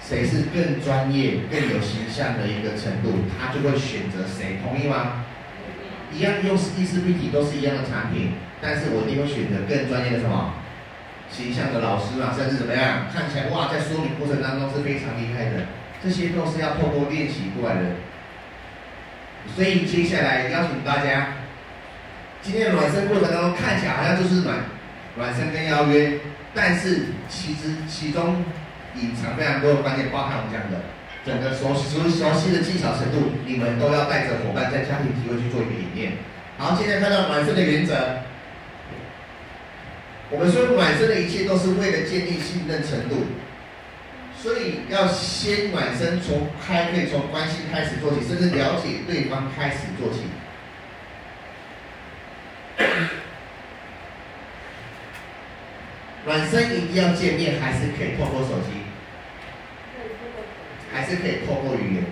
[0.00, 5.27] 谁是更专业、更有形象的一个程度，他就会选择谁，同意吗？
[6.12, 10.54] 一样用 ECP 都是一样的产品，但是我一定会选择更专业的什么？
[11.30, 15.66] 形象的老师啊，甚至怎么样，看起来哇，在说明过程当中是非常厉害的，
[16.02, 17.82] 这些都是要透过练习过来的。
[19.54, 21.34] 所以接下来邀请大家，
[22.40, 24.56] 今天暖身过程当中看起来好像就是暖
[25.16, 26.18] 暖身跟邀约，
[26.54, 28.42] 但是其实其中
[28.96, 30.80] 隐藏非常多的关键，包含我们讲的
[31.26, 36.12] 整个熟熟熟悉的技巧程度，你们都要带着伙伴在家庭集会去做一个演练。
[36.56, 38.20] 好，现在看到暖身的原则。
[40.30, 43.26] 我们说暖身的一切都是为了建立信任程度，
[44.36, 50.24] 所以要先暖身，从开会从关心开始做起，甚至了解对方开始做起。
[56.26, 58.84] 暖身一定要见面，还是可以透过手机，
[60.92, 62.04] 还是可以透过语言。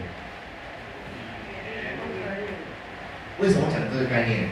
[3.38, 4.48] 为什么讲这个概念？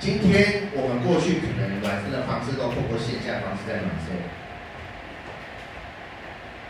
[0.00, 4.16] 今天我们过去可能暖身的方式都透过线下方式在暖身，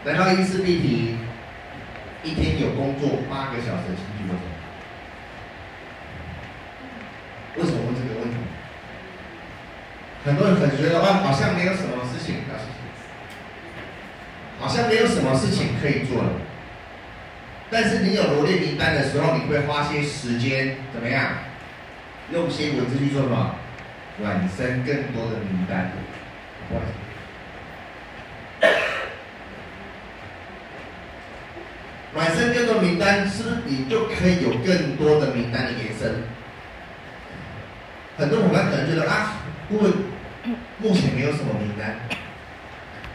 [0.04, 1.14] 来到 ECP
[2.24, 4.42] 一天有工作八个小时的进去过程，
[7.62, 8.36] 为什么问这个问题？
[10.24, 12.42] 很多人可能觉得啊，好像没有什么事情，
[14.60, 16.28] 好像没有什么事情可以做了。
[17.70, 21.32] 但是你有罗列名单的时候，你会花些时间怎么样？
[22.32, 23.56] 用些文字去做什么？
[24.18, 25.90] 暖身更多的名单。
[32.12, 36.22] 暖身更多名单，是不是你就可以有更多的名单的延伸？
[38.18, 39.36] 很多伙伴可能觉得啊，
[39.70, 39.90] 因为
[40.78, 41.96] 目前没有什么名单。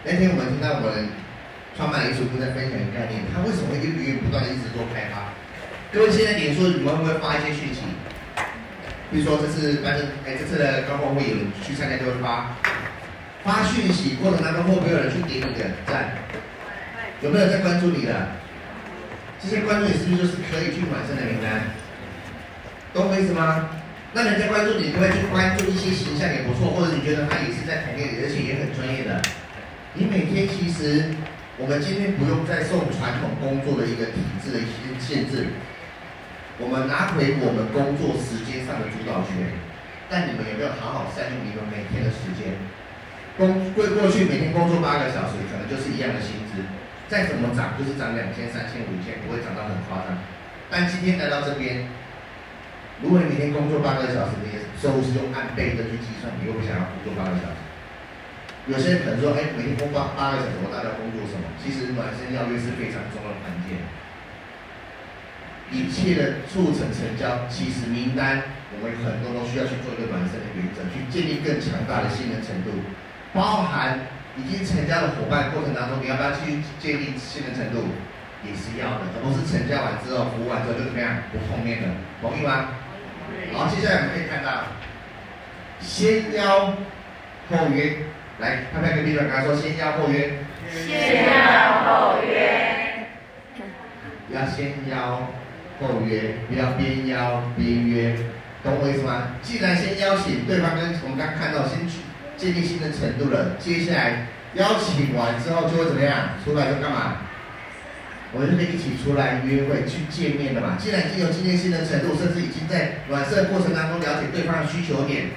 [0.03, 1.09] 那天我们听到我们
[1.75, 5.35] 创办人一组部在分享一个概念，他为什么会源源不断的一直做开发？
[5.91, 7.83] 各位现在你说，你们会不会发一些讯息？
[9.11, 12.55] 比如说这次反正哎，这次的高峰会有人去参加就会发
[13.43, 16.15] 发讯息，过程当中会不会有人去点你的赞？
[17.21, 18.27] 有没有在关注你的？
[19.43, 21.75] 这些关注你是不是就是可以去完善的名单？
[22.93, 23.69] 懂我意思吗？
[24.13, 29.21] 那人家关注你，你会去关注一些形象也不错，或者你觉得他也是在同业里，而且也很专业的。
[29.93, 31.11] 你每天其实，
[31.55, 35.47] 我们今天不用再受传统工作的一个体制的一些限制。
[36.59, 39.39] 我们拿回我们工作时间上的主导权，
[40.11, 42.59] 但你们有没有好好善用你们每天的时间？
[43.39, 46.59] 工过过去每天工作八个小时，可能就是一样的薪资，
[47.07, 50.11] 再怎么涨就是涨两千、三千、五千，不会涨到很夸张。
[50.67, 51.87] 但今天来到这边，
[52.99, 57.63] 如果你每天工作八个小时，你的收入是用按倍的去计算，你又不想要工作八个小时。
[58.67, 61.45] 有些人可能说，哎，每天工作八个小时，我到底要工作什么？
[61.61, 63.77] 其实暖身邀约是非常重要的关键。
[65.73, 68.41] 一切的促成成交，其实名单
[68.73, 72.71] 我们很多都需要去做一个暖身的原则，去建立更强大的信任程度，
[73.33, 73.99] 包含。
[74.37, 77.87] 已经成交的伙伴过程当中，你要不要去建立信任程度？
[78.43, 81.87] 也是要的，而不是成交完之后，服务完之后就怎么样不碰面的，
[82.19, 82.67] 同意吗？
[83.53, 84.75] 好，接下来我们可以看到，
[85.79, 86.75] 先邀
[87.49, 87.95] 后约，
[88.39, 90.39] 来拍拍隔壁的，跟他说先邀后约。
[90.71, 93.07] 先邀后约。
[94.31, 95.29] 要先邀
[95.79, 98.15] 后约，不要边邀边约，
[98.63, 99.35] 懂我意思吗？
[99.41, 101.99] 既然先邀请对方，跟我们刚看到先去。
[102.37, 106.35] 建立信任程度了，接下来邀请完之后就会怎么样？
[106.43, 107.15] 出来就干嘛？
[108.33, 110.75] 我们就可以一起出来约会去见面的嘛。
[110.77, 115.31] 既然已经有建立信任程度，甚至已经在暖色过程当中了解对方的需求点，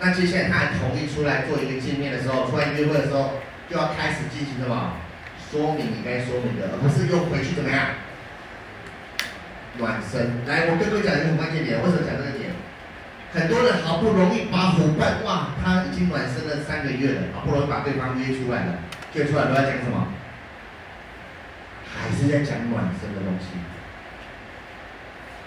[0.00, 3.34] 那接下来他还同意出来做一个见面的时候，出来约会的时候，
[3.68, 4.96] 就要开始进行什么？
[5.52, 7.86] 说明你该说明的，而不是又回去怎么样？
[9.76, 10.46] 暖身。
[10.46, 12.50] 来，我跟各位讲一个很关键点，为什么讲这个点？
[13.32, 18.78] 很多人好不容易把伙伴哇，他已经暖身了三个月了，好不容易把对方约出来了，
[19.14, 20.08] 约出来都要讲什么？
[21.92, 23.58] 还是在讲暖身的东西。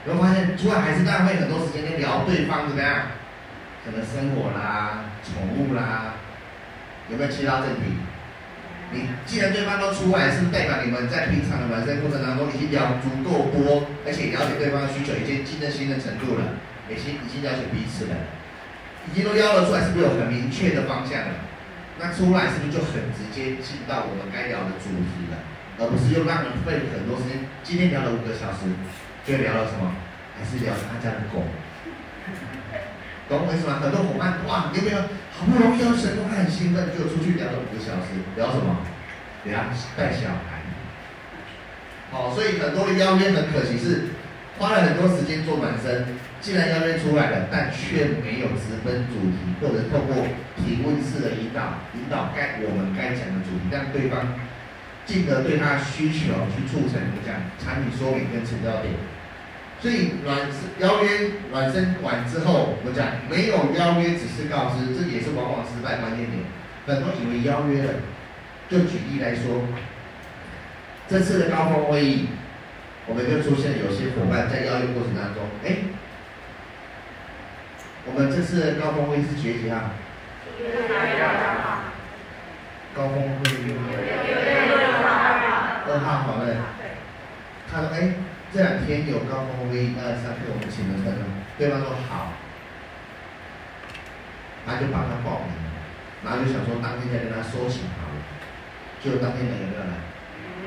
[0.06, 3.08] 有没有发现，出来还是浪费很多时间在聊对方怎么样，
[3.84, 6.16] 可能生活啦、宠物啦，
[7.10, 8.00] 有没有切到正题？
[8.94, 16.56] 你既然对方都出来，是不是代表你们在平常的暖身过程当中已经聊足够多，而且了解对方的需求，已经信任信任程度了？
[16.88, 18.16] 已经已经了解彼此了，
[19.10, 21.44] 已经都邀了出来，是不是有很明确的方向了？
[22.00, 25.36] 那出来是不是就很直接进到我们该聊的主题了？
[25.80, 27.44] 而不是又让人费很多时间。
[27.64, 28.70] 今天聊了五个小时，
[29.26, 29.90] 就聊了什么？
[30.38, 31.42] 还是聊他家的狗？
[33.40, 33.80] 懂我意思吗？
[33.82, 34.98] 很多伙伴哇，有没有
[35.34, 38.78] 好不容易要成功，他很兴奋，就出去聊了五个小时，聊什么？
[39.46, 39.60] 聊
[39.98, 40.62] 带小孩。
[42.12, 44.14] 好，所以很多的邀约很可惜是。
[44.60, 46.06] 花了很多时间做暖身，
[46.40, 50.14] 既然邀约出来了，但却没有直奔主题，或者透过
[50.56, 54.38] 提问式的引导，引导该我们该讲的主题，让对方
[55.08, 58.94] 进而对他的需求去促成讲产品说明跟成交点。
[59.84, 60.48] 所以暖
[60.80, 66.40] 邀约软身完之后，我讲没有邀约只是告知，这也是往往失败关键点。
[66.88, 67.90] 很多以为邀约了，
[68.70, 69.68] 就举例来说，
[71.10, 72.30] 这次的高峰会议。
[73.06, 75.76] 我们就出现有些伙伴在邀约过程当中，哎，
[78.06, 79.92] 我们这次的高峰会是几月几号？
[82.96, 83.76] 高峰会议。
[85.86, 86.56] 二号好嘞。
[87.70, 88.14] 他说，哎，
[88.54, 91.26] 这两天有高峰会议，二三天我们请了客人，
[91.58, 92.38] 对方说好，
[94.64, 95.58] 他就帮他报名，
[96.22, 98.22] 然后就想说当天再跟他说请好了，
[99.02, 99.98] 就当天没有没有来？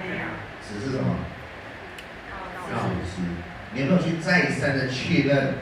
[0.03, 0.27] 没有。
[0.66, 1.14] 只是什么？
[2.66, 3.22] 告知，
[3.70, 5.55] 你有没有去再三的确认，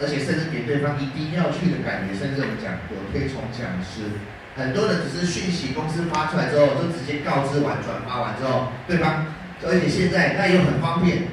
[0.00, 4.16] 而且甚至给对方一定要去的感觉，甚至我们讲有推崇讲师，
[4.56, 9.28] 很多人只是讯息公司发出来之后，就直接告知完转发完之后，对方，
[9.68, 11.28] 而且现在那又很方便，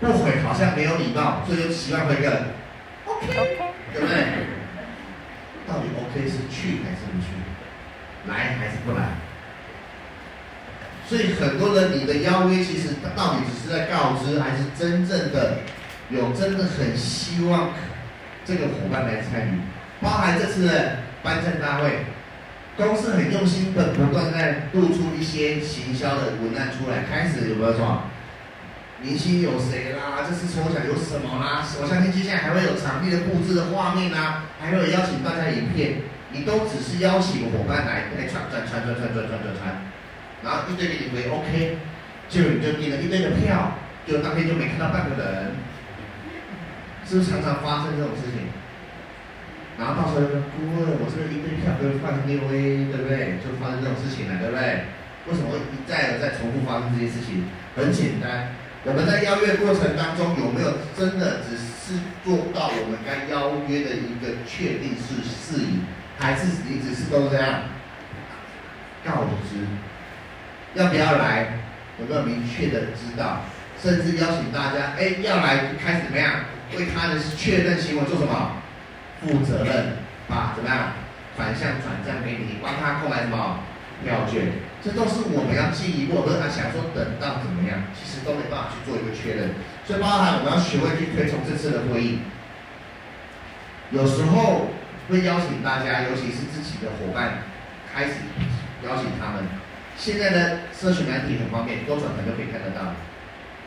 [0.00, 2.46] 不回好像没有礼貌，所以就习惯回个
[3.04, 3.26] OK，
[3.92, 4.14] 对不对？
[5.66, 7.26] 到底 OK 是去还是不去，
[8.26, 9.08] 来还是不来？
[11.06, 15.58] 所以很多人，你的邀约其实到底只是在告知，还是真正的
[16.10, 17.70] 有真的很希望
[18.44, 19.58] 这个伙伴来参与？
[20.00, 22.04] 包含这次的颁证大会，
[22.76, 27.04] 公司很用心的不断在露出一些行销的文案出来。
[27.10, 28.02] 开始有没有说
[29.00, 30.26] 明星有谁啦？
[30.28, 31.62] 这次抽奖有什么啦？
[31.80, 36.02] 我相信接下来还会有场地的布置的画面啊，还会有邀请大家影片。
[36.30, 39.62] 你都只是邀请伙伴来来传传传传传传传传。
[40.42, 41.78] 然后一堆给你回 OK，
[42.28, 45.56] 就你就订了一堆的票，就当天就没看到半个人，
[47.06, 48.50] 是不是常常发生这种事情？
[49.78, 53.38] 然后到时候就说顾问，我这个一堆票都放六 A，对不对？
[53.38, 54.90] 就发生这种事情了，对不对？
[55.30, 57.46] 为什么会一再的再重复发生这些事情？
[57.78, 58.57] 很简单，
[58.88, 65.80] 我们在邀约过程当中有没有真的只是做到我们该邀约的一个确定是事宜，
[66.18, 67.64] 还是你只是都这样
[69.04, 69.60] 告知？
[70.72, 71.58] 要不要来？
[72.00, 73.42] 有没有明确的知道？
[73.78, 76.46] 甚至邀请大家，哎，要来开始怎么样？
[76.74, 78.52] 为他的确认行为做什么？
[79.20, 80.92] 负责任，把怎么样？
[81.36, 83.60] 反向转账给你，帮他购买什么？
[84.02, 84.46] 票券。
[84.82, 89.50] 这都是我们要进一步，不是他想说等到怎么样，其实都没办法去做一个确认。
[89.84, 92.20] 所以包含我们要学会去推崇这次的会议，
[93.90, 94.70] 有时候
[95.10, 97.42] 会邀请大家，尤其是自己的伙伴，
[97.92, 98.22] 开始
[98.86, 99.44] 邀请他们。
[99.96, 102.94] 现在的社群媒体很方便，多转台就可以看得到。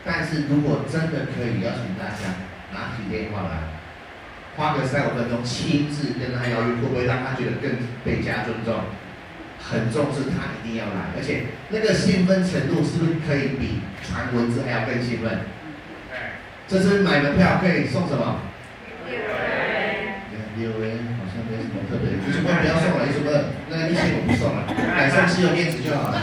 [0.04, 2.40] 但是如果真的可以邀请大家
[2.72, 3.68] 拿起电话来，
[4.56, 7.70] 花个三五分钟亲自跟他邀约，会不会让他觉得更
[8.02, 8.80] 倍加尊重？
[9.62, 15.40] 很重视他一定要来，而且那个兴奋程度是不是可以比传文字还要更兴奋？
[16.68, 18.40] 这次买门票可以送什么？
[19.08, 20.22] 六 A。
[20.56, 23.32] 六 A 好像没什么特别，一千块不要送了，一千块，
[23.70, 26.20] 那一千我不送了， 改送汽油面子就好了。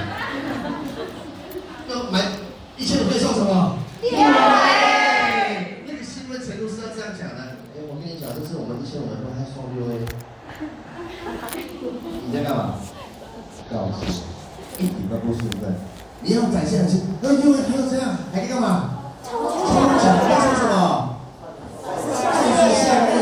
[1.87, 2.21] 那买
[2.77, 3.79] 一千五可以送什么？
[4.01, 5.81] 六 A。
[5.87, 7.57] 那个兴奋程度是要这样讲的。
[7.73, 10.05] 哎，我跟你讲，这是我们一千五的话还送六 A。
[12.27, 12.77] 你在干嘛？
[13.71, 14.03] 告诉
[14.79, 15.75] 一点都不兴奋，
[16.21, 18.89] 你要展现的是，哎呦，还有这样，还可以干嘛？
[19.23, 21.17] 抽奖，要抽什么？
[21.85, 23.13] 继续下面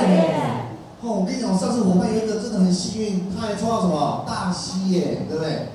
[1.01, 5.67] 哦，我跟你讲，上次伙伴有一个真的很幸运，他还抽到什么大溪耶，对不对？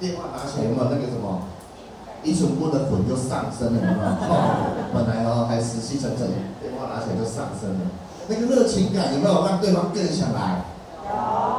[0.00, 1.42] 电话拿起来有没有那个什么？
[2.24, 4.08] 一寸布的粉就上升了，有没有？
[4.32, 6.26] 哦，本来哦还死气沉沉，
[6.62, 7.84] 电话拿起来就上升了，
[8.28, 10.64] 那个热情感有没有让对方更想来？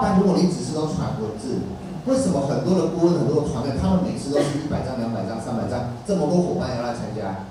[0.01, 1.61] 但如果你只是都传文字。
[2.05, 7.45] 为什么很多的顾问、很多的团队，他们每次都是一百张、两百张、三百张，这么多伙伴要来参加？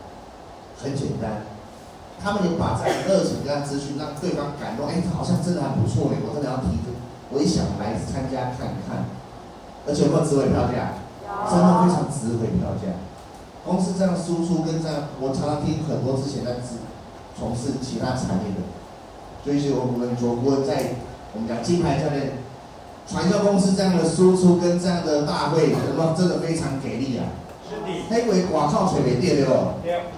[0.82, 1.46] 很简单，
[2.18, 6.80] 他们有把这样的热情跟他咨询，让对方感动，哎，好像真的还不错嘞，我真的要提，
[7.30, 9.06] 我也想来参加看看。
[9.86, 10.98] 而且有没有值回票价？
[11.46, 12.96] 真的非常值回票价。
[13.62, 16.56] 公司这样输出跟这样，我常常听很多之前在
[17.38, 18.66] 从事其他产业的，
[19.44, 20.96] 所以我们做顾问在
[21.34, 22.49] 我们讲金牌教练。
[23.10, 27.26] 传销公司这样的输出跟这样的大会，什么真的非常给力啊！
[27.68, 29.74] 是的，黑鬼广告水没电哦，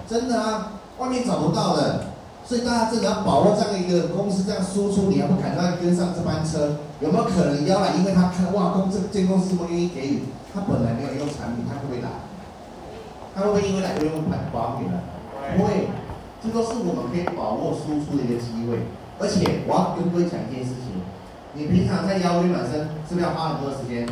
[0.07, 2.05] 真的啊，外面找不到的，
[2.45, 6.77] 所以大家真的要把握这样一个公司这样输出，你还不赶快跟上这班车？
[7.01, 7.97] 有没有可能邀来？
[7.97, 12.09] 因为他看哇，公这间公司这么愿意给予，他本来没有用产品，他会不会来？
[13.33, 15.01] 他会不会因为来就用保保品了？
[15.57, 15.89] 不会，
[16.43, 18.85] 这都是我们可以把握输出的一个机会。
[19.17, 20.92] 而且我要跟各位讲一件事情。
[21.53, 24.05] 你平常在邀约暖身，是不是要花很多时间？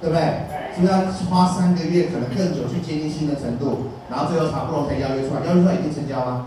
[0.00, 0.48] 对不对？
[0.74, 0.98] 是不是要
[1.30, 5.44] 花三个月，可能更久去接近新的程度，然后最后差不多才邀约出来？
[5.46, 6.46] 邀约出来一定成交吗？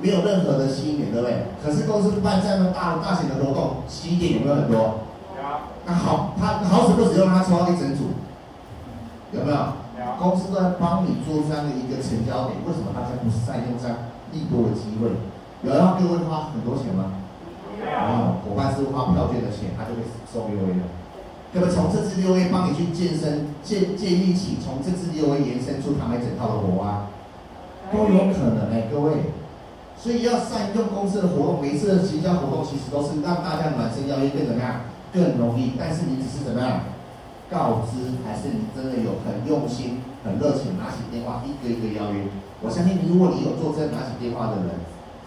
[0.00, 1.44] 没有任何的吸引点，对不对？
[1.62, 4.78] 可是公司办这样的大大型的活动，吸引点有没有很多？
[4.78, 5.44] 有。
[5.84, 8.16] 那好，他好死不死用他抽到一整组，
[9.32, 9.58] 有没有？
[9.58, 10.16] 有。
[10.16, 13.98] 公司都在帮你做这样的一个成交点，为什么大家不善用这样
[14.32, 15.10] 利多的机会？
[15.68, 17.12] 有要各位花很多钱吗？
[17.84, 20.84] 然后伙伴是花票券的钱，他就会送六 A 了。
[21.52, 27.08] 那么从这支六 A 帮你去健身建建立起，从这支六 A 延伸出他们整套的火花，
[27.90, 29.34] 都有可能哎，各位。
[29.98, 35.72] 所以要善用公司的活动，每次的行销活动其实都是让大家暖身邀约更怎么样，更容易。
[35.78, 36.88] 但是你只是怎么样
[37.50, 42.24] 告知，还是你真的有很用心、很热情，拿起电话一个一个邀约。
[42.62, 44.80] 我相信，如果你有做这拿起电话的人，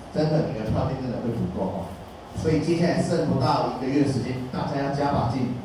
[0.10, 1.93] 真的你的票券真的会足够哦。
[2.42, 5.56] 所以接下来剩不到一个月时间，大家要加把劲。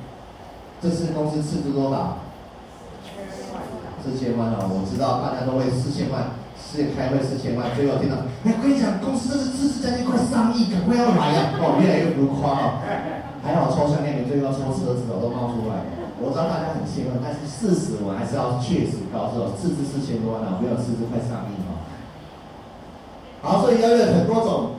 [0.80, 2.18] 这次公司斥资多少？
[3.98, 4.62] 四千万啊！
[4.62, 11.58] 我知道大家都会四千万，是开会四千万，最后听到，哎，我跟你讲，公司这是斥资将近快上亿，赶快要来啊！
[11.58, 12.64] 哦，越来越浮夸哦！
[13.42, 15.82] 还好抽项链，最后抽车子我都冒出来。
[16.22, 21.82] 我知道大家很兴奋，但是事实我还是要确实告诉我，斥资四千多万啊，没有斥资快上亿啊！
[23.42, 24.77] 好，所以邀约很多种。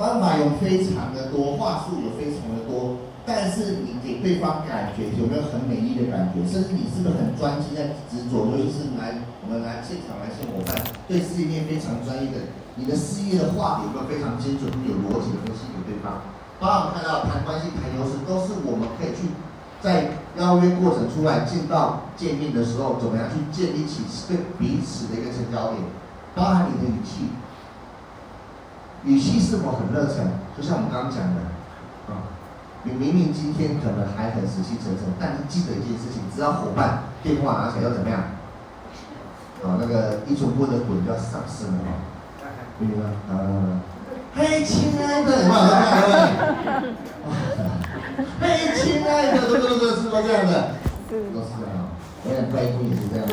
[0.00, 2.96] 方法有非常的多，话术有非常的多，
[3.28, 6.40] 但是你给对方感觉有没有很美丽的感觉？
[6.48, 8.48] 甚至你是不是很专心在执着？
[8.48, 10.72] 尤其是来我们来现场来新伙伴，
[11.04, 12.48] 对事业面非常专业的，
[12.80, 16.24] 你的事业的话有没有非常精准、有逻辑的分析给对方？
[16.56, 19.28] 包括我们看到谈关系、谈优势，都是我们可以去
[19.84, 25.84] 在邀约过程出来见到见面的时候，怎么样去建立起对彼此的一个成交点？
[26.32, 27.28] 包含你的语气。
[29.04, 30.26] 语气是否很热忱？
[30.56, 31.40] 就像我们刚刚讲的，
[32.12, 32.28] 啊，
[32.84, 38.20] 你明明今天可能还很死气沉沉，但是记得一件事情，只要伙伴电话拿起来要怎么样？
[39.64, 41.84] 啊，那个一出锅的滚就要上升了，
[42.78, 43.10] 明白吗？
[43.30, 43.32] 啊，
[44.34, 45.32] 嘿，亲爱的，
[48.40, 50.52] 嘿，亲爱的，对对对，是不是这样的？
[51.10, 51.88] 都是这样，
[52.22, 53.32] 我想怪姑也是这样的。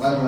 [0.00, 0.26] 为什么？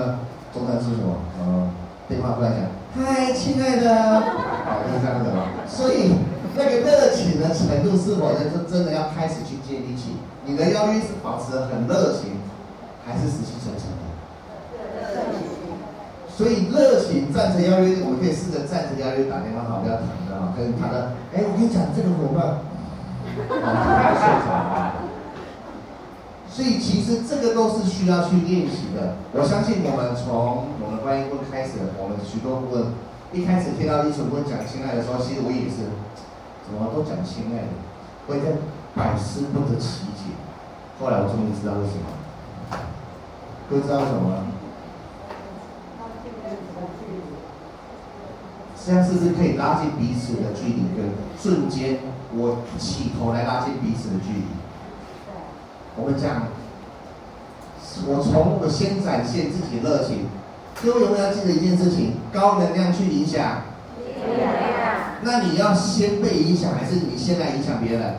[0.53, 1.15] 中餐是什么？
[1.39, 1.71] 呃，
[2.09, 2.61] 电话过来讲，
[2.95, 5.31] 嗨，亲爱的，好，就是这样的。
[5.69, 6.15] 所以
[6.57, 8.41] 那个热情的程度是否呢？
[8.53, 12.41] 就真的要开始去建立起你的邀约是保持很热情，
[13.07, 14.03] 还是死气沉沉的？
[16.37, 21.13] 所以热情站着邀约，我们可以试着站着邀约打电话，好，不要躺着啊，跟他的。
[21.33, 22.59] 哎，我跟你讲，这个伙伴，
[23.63, 25.10] 啊，睡着。
[26.53, 29.17] 所以其实这个都是需要去练习的。
[29.33, 32.93] 我相信我们从我们观音顾问开始，我们许多顾问
[33.33, 35.89] 一开始听到李主任讲亲爱的时候，其实我也是，
[36.67, 37.73] 怎么都讲亲爱的，
[38.27, 38.59] 我一个
[38.95, 40.35] 百思不得其解。
[40.99, 42.11] 后来我终于知道为什么，
[43.71, 44.45] 各位知道为什么吗？
[48.85, 50.83] 这样是不是可以拉近彼此的距离？
[50.97, 52.01] 跟瞬间，
[52.35, 54.60] 我起头来拉近彼此的距离。
[55.97, 56.49] 我们讲，
[58.07, 60.29] 我从我先展现自己的热情，
[60.83, 62.15] 各位有没有要记得一件事情？
[62.33, 63.63] 高能量去影响。
[65.23, 68.15] 那你要先被影响，还是你先来影响别人？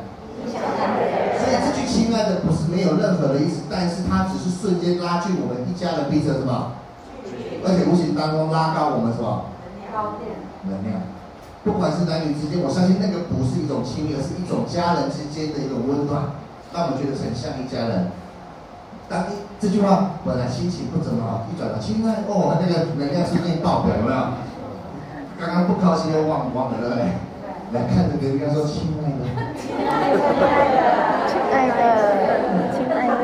[0.45, 0.61] 影响
[0.97, 1.39] 别人。
[1.39, 6.73] 所以这句“亲爱的”不是没有任何的意思，但是它只是瞬间拉近我们一家人彼此什么？
[7.63, 9.45] 而且无形当中拉高我们什么？
[10.63, 11.01] 能量。
[11.63, 16.23] 不管是男女之间，我相信那个不是一种亲密，而是一种家人之间的一种温暖。
[16.73, 18.07] 让我们觉得很像一家人。
[19.09, 24.17] 当一这句话本来心情不怎么好，一转到亲爱哦，那个能量瞬间爆表，有没有？
[25.39, 27.03] 刚刚不高兴又忘光了，对不对？
[27.75, 29.23] 来看着别人家说亲爱的，
[29.59, 30.15] 亲爱的，
[31.27, 31.81] 亲爱的，
[32.71, 33.19] 亲爱的，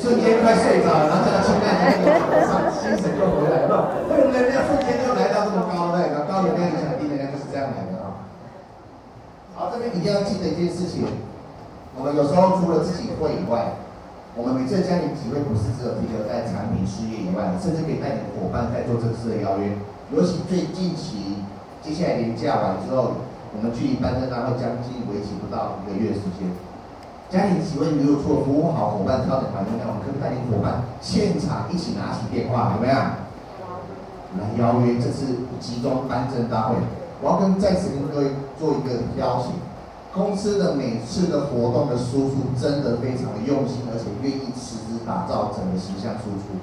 [0.00, 2.08] 瞬间快睡着了，然后叫他亲爱的，
[2.80, 8.24] 精神就回来了，那个能量瞬间就来到这么高的，高能量影响低能量就是这样来的啊。
[9.54, 11.04] 好，这边一定要记得一件事情。
[11.96, 13.78] 我们有时候除了自己会以外，
[14.34, 19.78] 我们每次家庭聚会不是只有停留在产品事业以外，甚至可以带领伙伴在做这次的邀约。
[20.10, 21.38] 尤其最近期，
[21.80, 23.22] 接下来年假完之后，
[23.54, 26.50] 我们距离颁证大会将近为期不到一个月时间。
[27.30, 32.94] 家庭聚会如果做服务好伙伴挑选团队，那我们可以带领伙伴现场一起拿起电话，有没有？
[34.34, 36.74] 来邀约这次集中颁证大会，
[37.22, 39.54] 我要跟在此跟各位做一个邀请。
[40.14, 46.54] 公司的每次的活动的输出真的非常用心，而且愿意持续打造整个形象输出。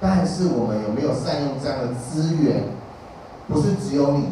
[0.00, 2.64] 但是我们有没有善用这样的资源？
[3.46, 4.26] 不是只有你，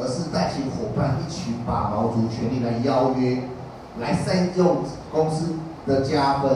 [0.00, 3.42] 而是带起伙伴一起把毛足全力来邀约，
[4.00, 4.78] 来善用
[5.12, 5.52] 公司
[5.86, 6.50] 的加分。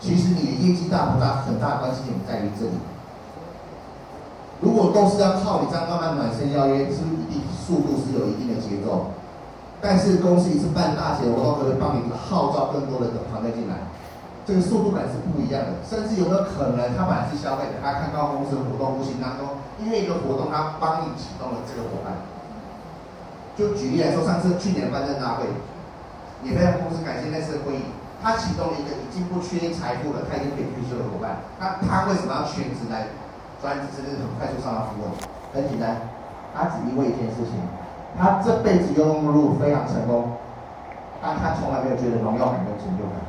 [0.00, 2.72] 其实你的业绩大不大，很大关系点在于这里。
[4.60, 9.06] 如果都是要靠你这样慢慢满身邀约，是不是一定速度是有一定的节奏？
[9.80, 13.76] 但是公司一次办大型活动，可以帮你号召更多的团队进来，
[14.46, 15.78] 这个速度感是不一样的。
[15.84, 22.24] 甚至有没有可能，他本来是消费者，他看到公司的活动无形当中，因为一个活动，他帮你启动了这个伙伴。
[23.56, 25.44] 就举例来说，上次去年办证大会，
[26.42, 27.84] 也非常公司感谢那次会议，
[28.20, 31.44] 他启动了一个已经不缺财富了，他已经可以退休的伙伴。
[31.60, 33.12] 那他为什么要全职来
[33.60, 35.12] 专职，甚至很快速上到服务？
[35.52, 36.08] 很简单，
[36.56, 37.60] 他只因为一件事情。
[38.18, 40.32] 他这辈子庸庸碌碌非常成功，
[41.22, 43.20] 但他从来没有觉得荣耀感跟成就感。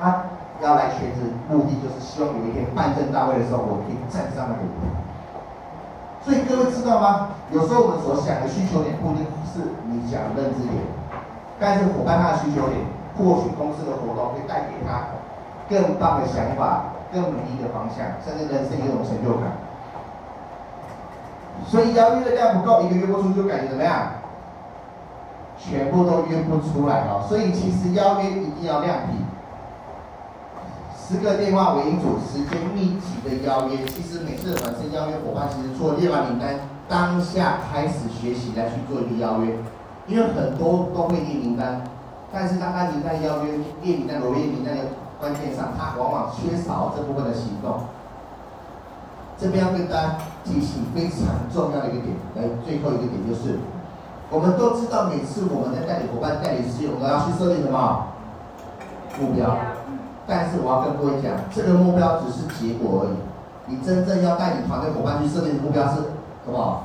[0.00, 0.24] 他
[0.64, 4.88] 要来全职，目的就是希望有一天办证大会的时候，我可以站上那个舞台。
[6.24, 7.34] 所以各位知道吗？
[7.50, 10.78] 有时候我们所想的需求点，不一定是你想的认知点，
[11.58, 12.78] 但是伙伴他的需求点，
[13.18, 15.12] 或许公司的活动会带给他
[15.68, 19.50] 更棒的想法、更努力的方向，甚至人生一种成就感。
[21.66, 24.21] 所以邀约的量不够，一个月不出就感觉怎么样？
[25.64, 29.24] 全部都约不出来哦，所以其实邀约一定要亮屏。
[30.98, 36.58] 十个电话为一组，时间密集的邀约，其实每次的本身邀约伙伴，其实做列完名单，
[36.88, 39.56] 当下开始学习来去做一个邀约，
[40.06, 41.82] 因为很多都会列名单，
[42.32, 43.52] 但是当他名单邀约
[43.82, 44.82] 列名单、罗列名单的
[45.20, 47.80] 关键上，他往往缺少这部分的行动。
[49.38, 53.58] 这边要跟大家提醒非常重要的一个点，来最后一个点就是。
[54.32, 58.08] 我们都知道，每次我们在带领伙伴、带领事业，我们要去设定什么
[59.20, 59.54] 目标？
[60.26, 63.20] 但是我要跟各位讲，这个目标只是结果而已。
[63.68, 66.16] 你真正要带领团队伙伴去设定的目标是
[66.46, 66.80] 什么？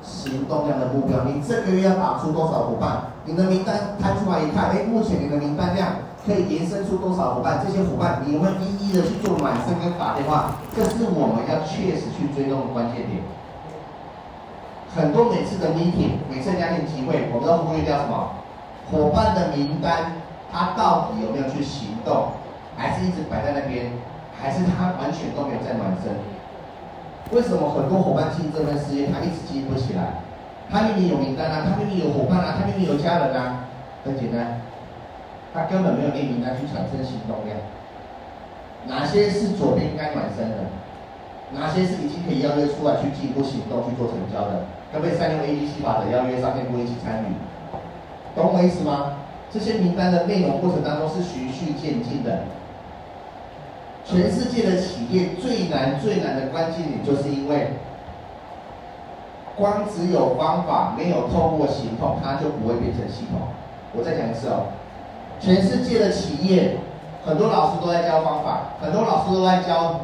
[0.00, 1.28] 行动量的目标。
[1.28, 3.12] 你这个月要打出多少伙伴？
[3.26, 7.60] 你的名单摊出来一看，哎，目前你的名单量可以延伸出多少伙伴？
[7.60, 10.56] 这些伙伴你有没有一一的去做暖身跟打电话？
[10.74, 13.20] 这是我们要确实去追踪的关键点。
[14.98, 18.34] 很多每次的 meeting，每次家庭聚会，我们都忽略掉什么？
[18.90, 20.18] 伙伴的名单，
[20.50, 22.34] 他到底有没有去行动？
[22.76, 23.92] 还是一直摆在那边？
[24.34, 26.18] 还是他完全都没有在暖身？
[27.30, 30.18] 为什么很多伙伴进这份事业，他一直经营不起来？
[30.68, 33.70] 他明明有名单啊，他明明有伙伴啊，他明明有家人啊，
[34.04, 34.62] 很简单，
[35.54, 37.54] 他根本没有列名单去产生行动量。
[38.90, 40.66] 哪些是左边该暖身的？
[41.54, 44.66] 哪些是已经可以邀约出来去进一步行动去做成交的？
[44.92, 47.26] 可不可以善用 A B C 法则邀约上线部一起参与？
[48.34, 49.14] 懂我意思吗？
[49.50, 52.40] 这些名单的内容过程当中是循序渐进的。
[54.04, 57.72] 全世界的企业最难最难的关键点，就是因为
[59.56, 63.48] 光只有方法，没有透过行动，它就不会变成系统。
[63.92, 64.68] 我再讲一次哦，
[65.40, 66.78] 全世界的企业，
[67.26, 70.00] 很多老师都在教方法，很多老师都在教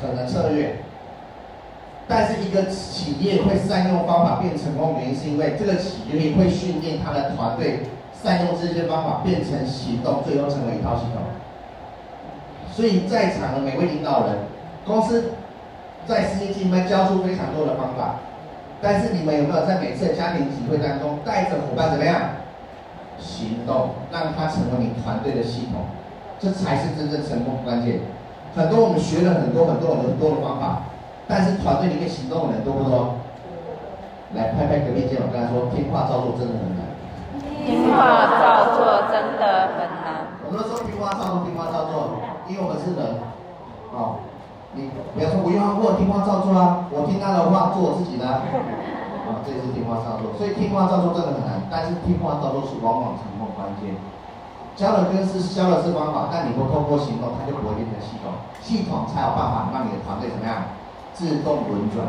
[0.00, 0.76] 可能策略，
[2.10, 7.82] 但是一个企业会善用方法变成功的原因，是因为这个企业会训练他的团队
[8.20, 11.22] 善用这些方法变成行动，最后成为一套系统。
[12.72, 14.38] 所以在场的每位领导人，
[14.84, 15.34] 公司
[16.04, 18.16] 在实习期间教出非常多的方法，
[18.82, 22.20] 但是你们有没有在每次的家庭集会当中带着伙伴怎么样
[23.20, 25.84] 行动，让他成为你团队的系统？
[26.40, 28.00] 这才是真正成功的关键。
[28.56, 30.82] 很多我们学了很多很多很多的方法，
[31.30, 33.14] 但是团队里面行动的人多不多？
[34.34, 36.90] 来拍拍隔壁肩膀，跟他说：听话照做真的很难。
[37.66, 40.26] 听话照做真的很难。
[40.46, 42.18] 我们都说听话照做，听话照做。
[42.50, 43.22] 因为我们是人，
[43.94, 44.26] 哦，
[44.74, 48.42] 你不要说不用啊，我听话照做啊，我听他的话，做我自己的，啊，
[49.30, 50.34] 啊，这也是听话照做。
[50.34, 53.94] 所以听话照做真的很难，但是听话照做是往往成功的关键。
[54.74, 58.30] 教了跟是教了是方法，但你不透过行动，它就不会变成系统，
[58.62, 60.70] 系统才有办法让你的团队怎么样
[61.20, 62.08] 自动轮转。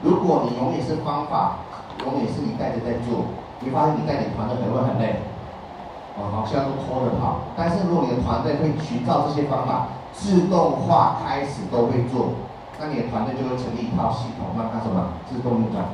[0.00, 1.60] 如果你永远是方法，
[2.00, 5.20] 永远是你带着在做，你发现你带领团队会不会很累？
[6.16, 12.32] 好像都拖着跑，但是如果你的团队会寻找这些方法，自动化开始都会做，
[12.80, 15.84] 那你的团队就会成立一套系统，让它什么自动运转。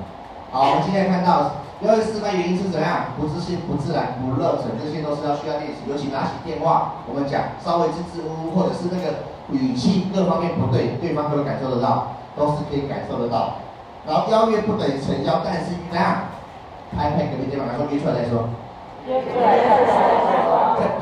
[0.51, 3.15] 好，我们今天看到邀约失败原因是怎样？
[3.19, 5.83] 不自信、不自然、不热忱，这些都是要需要练习。
[5.91, 13.59] 尤其拿起电话，我们讲稍微支支吾吾，或者是那个语气各方面不对，对方都会感受得到，都是可以感受得到。
[14.07, 16.31] 然后邀约不等于成交，但是怎样？
[16.95, 18.47] 拍拍隔壁肩膀，然后约出来再说。
[19.09, 19.65] 约出来再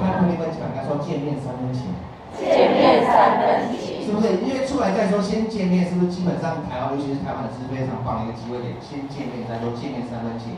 [0.00, 1.92] 拍拍另外一讲，他说见面三分情。
[2.40, 4.00] 见面三分情。
[4.00, 5.20] 是不是约出来再说？
[5.20, 8.76] 先见面，是不是基本上台湾，尤其是台湾的是非常棒的一个机会点。
[8.80, 10.56] 先见面再说，见面三分情。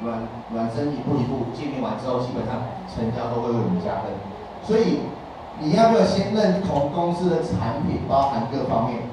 [0.00, 4.12] 软软身一步一步，见面完之后，基本上成交都会为我们加分。
[4.64, 5.04] 所以
[5.60, 9.04] 你要不要先认同公司的产品，包含各方面？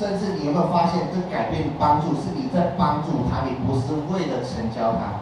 [0.00, 5.20] 甚至你有没有发现，这改变帮助是你在帮助他，你不是为了成交他。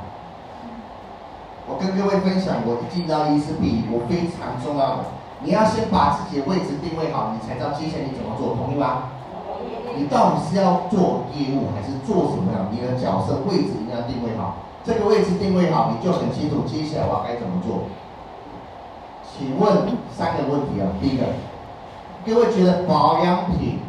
[1.66, 5.10] 我跟各位分享，我进到伊丝碧，我非常重要的，
[5.42, 9.10] 你要先把自己的位置定位好，你才知道接下来你怎么做，同意吗？
[9.98, 12.70] 你到底是要做业务还是做什么样？
[12.70, 17.90] 你的角色位置一定要定位好，这个位置定位好，你就很清楚接下来我该怎么做。
[19.26, 21.26] 请问三个问题啊，第一个，
[22.22, 23.82] 各位觉得保养品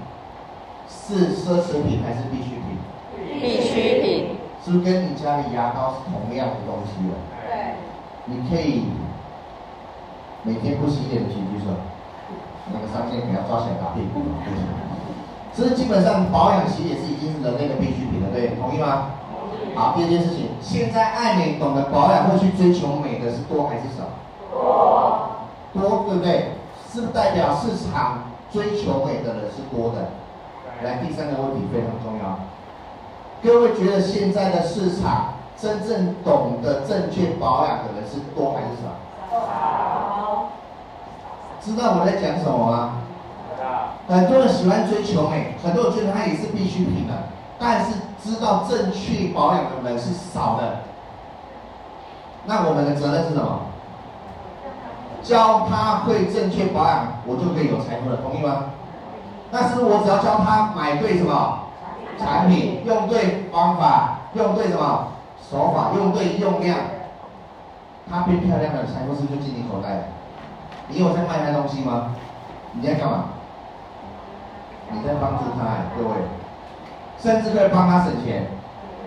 [0.89, 3.39] 是奢侈品还是必需品？
[3.39, 4.35] 必需品。
[4.61, 7.15] 是不是跟你家里牙膏是同样的东西啊？
[8.25, 8.83] 你可以
[10.43, 11.71] 每天不洗脸的请举手，
[12.73, 14.67] 那个上线给他抓起来打屁股，不行。
[15.53, 19.11] 所以基本上保养洗脸是已经是人类的必需品了，对，同意吗？
[19.75, 24.03] 好，第二件事情，现在爱美懂得保养会去追求美的是多还是少？
[24.51, 25.29] 多。
[25.73, 26.51] 多，对不对？
[26.91, 30.09] 是不是代表市场追求美的人是多的？
[30.83, 32.39] 来，第三个问题非常重要，
[33.43, 35.33] 各位觉得现在的市场？
[35.61, 38.95] 真正懂得正确保养的人是多还是少？
[39.29, 40.51] 少。
[41.59, 43.01] 知道我在讲什么吗？
[44.07, 47.13] 很多人喜欢追求美，很多人觉得它也是必需品的，
[47.59, 50.77] 但是知道正确保养的人是少的。
[52.45, 53.59] 那我们的责任是什么？
[55.21, 58.63] 教他会正确保养，我就可以有财富了，同意吗？
[59.51, 61.59] 但是我只要教他买对什么
[62.17, 65.07] 产品，用对方法，用对什么？
[65.49, 66.77] 手法用对用量，
[68.09, 70.03] 他变漂亮了，财富是不是就进你口袋了？
[70.87, 72.11] 你有在卖他东西吗？
[72.73, 73.25] 你在干嘛？
[74.91, 76.15] 你在帮助他，各位，
[77.17, 78.47] 甚至可以帮他省钱。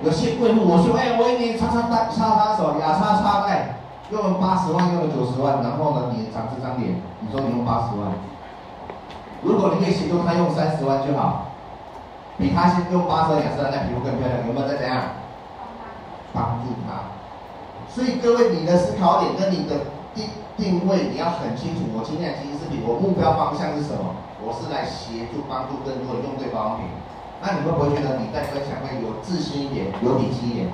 [0.02, 3.78] 有些贵妇我说，哎，我一年擦擦擦擦擦手，牙擦擦带，
[4.10, 8.10] 用了八十万，用了九十万，然后呢，你长这张脸，你说你用八十万，
[9.42, 11.52] 如果你可以协助他用三十万就好，
[12.38, 15.02] 比他先用八十万牙刷带皮肤更漂亮，有没有再怎样？
[16.32, 17.12] 帮助他，
[17.92, 19.84] 所以各位，你的思考点跟你的
[20.14, 21.82] 定定位，你要很清楚。
[21.92, 24.16] 我今天的经营视频，我目标方向是什么？
[24.40, 26.86] 我是来协助帮助更多人用对保养品，
[27.44, 30.72] 那你会不会觉得你在分享会有自信一点，有底气一点？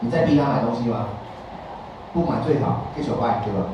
[0.00, 1.12] 你在逼他买东西吗？
[2.14, 3.68] 不买最好，给小拜，对吧？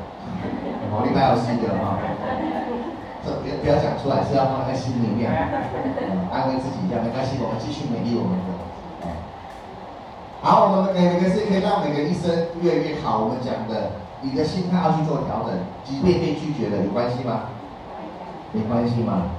[0.91, 1.95] 好，礼拜有新的哈，
[3.23, 5.29] 这不要不要讲出来，是要放在心里面，
[6.33, 8.49] 安慰自己一下，没关系，我们继续美丽我们的。
[10.41, 12.33] 好，我们每个是可以让每个医生
[12.65, 13.21] 越来越好。
[13.21, 15.53] 我们讲的，你的心态要去做调整，
[15.85, 17.53] 即便被拒绝了，有关系吗？
[18.51, 19.37] 没关系嘛，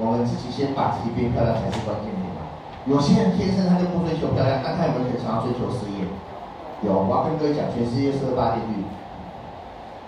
[0.00, 2.48] 我们自己先把自己变漂亮才是关键点嘛。
[2.88, 6.08] 有些人天生他就不追求漂亮，但他有没有想要追求事业？
[6.80, 8.88] 有，我要跟各位讲，全世界是二八定律，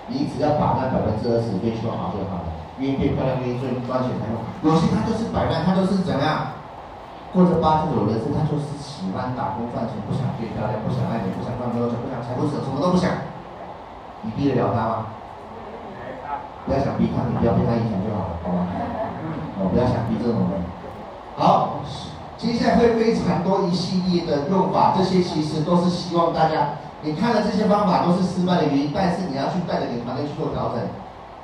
[0.09, 2.54] 你只要把那百分之二十追求好就好了。
[2.79, 4.43] 愿意变漂亮，愿意赚赚钱才好。
[4.63, 6.59] 有些他就是摆烂，他就是怎样，
[7.33, 13.31] 过着八九的人生，他就是喜欢打工赚钱，不想变漂亮，不想爱美，不想赚多少钱，不想财富什么都不想。
[14.23, 15.07] 你逼得了他吗？
[16.67, 18.67] 不要想逼他，你不要被他影响就好了，好吗？
[19.61, 20.65] 哦，不要想逼这种人。
[21.37, 21.81] 好，
[22.39, 30.81] 接下来会非常多一系列的用法，这些其实都是希望大家，你看了这些方法都是失败的原因，但是你要去带着你团队去做调整。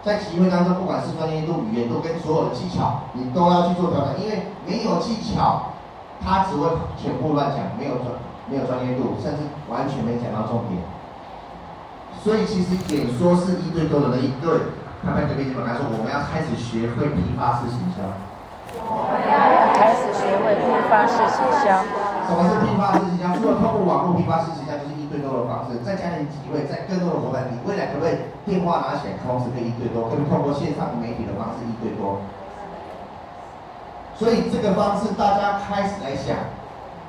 [0.03, 5.77] 在集会当中，不管是专业度、语言度跟所有的技巧，你都要去做调整，因为没有技巧，
[6.25, 8.17] 他只会全部乱讲，没有专
[8.49, 10.81] 没有专业度，甚至完全没讲到重点。
[12.23, 14.77] 所以其实演说是一对多的那一对。
[15.01, 15.89] 他们这边你们来说？
[15.89, 18.05] 我们要开始学会批发式行销。
[18.85, 21.81] 我们要开始学会批发式行销。
[22.29, 23.33] 什么是批发式行销？
[23.41, 25.81] 除了透过网络批发式行销，就是一对多的方式。
[25.81, 30.11] 再加点机会，在更多的伙伴，你未来可不可以电话拿起来，同时可以一对多？
[30.11, 32.19] 可以透过线上媒体的方式一对多？
[34.19, 36.37] 所以这个方式，大家开始来想，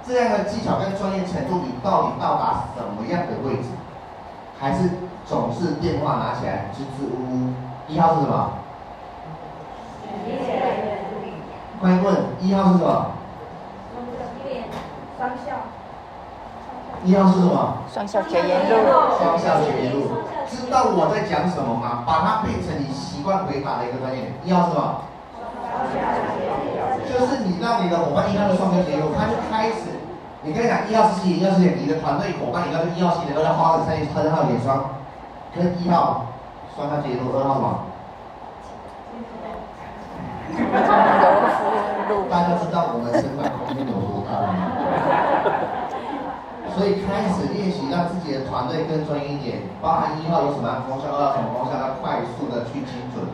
[0.05, 3.69] 这样的技巧跟专业程度，你到底到达什么样的位置？
[4.59, 4.91] 还是
[5.25, 7.53] 总是电话拿起来支支吾吾？
[7.87, 8.51] 一号是什么？
[11.81, 13.11] 欢迎问，一号是什么？
[15.17, 15.80] 双效。
[17.03, 17.77] 一号是什么？
[17.91, 18.75] 双效绝缘路。
[19.17, 20.07] 双效绝缘路，
[20.47, 22.03] 知道我在讲什么吗？
[22.05, 24.33] 把它变成你习惯回答的一个专业。
[24.43, 25.01] 一号是什么？
[27.09, 29.97] 就是你让你的伙伴一号的双效绝缘路，他就开始，
[30.43, 31.39] 你跟他讲一号是几？
[31.39, 31.69] 一号是几？
[31.73, 34.85] 你的团队伙伴，你要是一号系的都要花个三三号眼霜，
[35.55, 36.27] 跟一号。
[36.73, 37.79] 双向结路，二号吗？
[42.31, 44.47] 大家知道我们生产空间有多大吗？
[46.75, 49.59] 所以开始练习，让自己的团队更专业一点。
[49.81, 53.25] 包含一号有什么样功效，二号什么功效，要快速的去精准。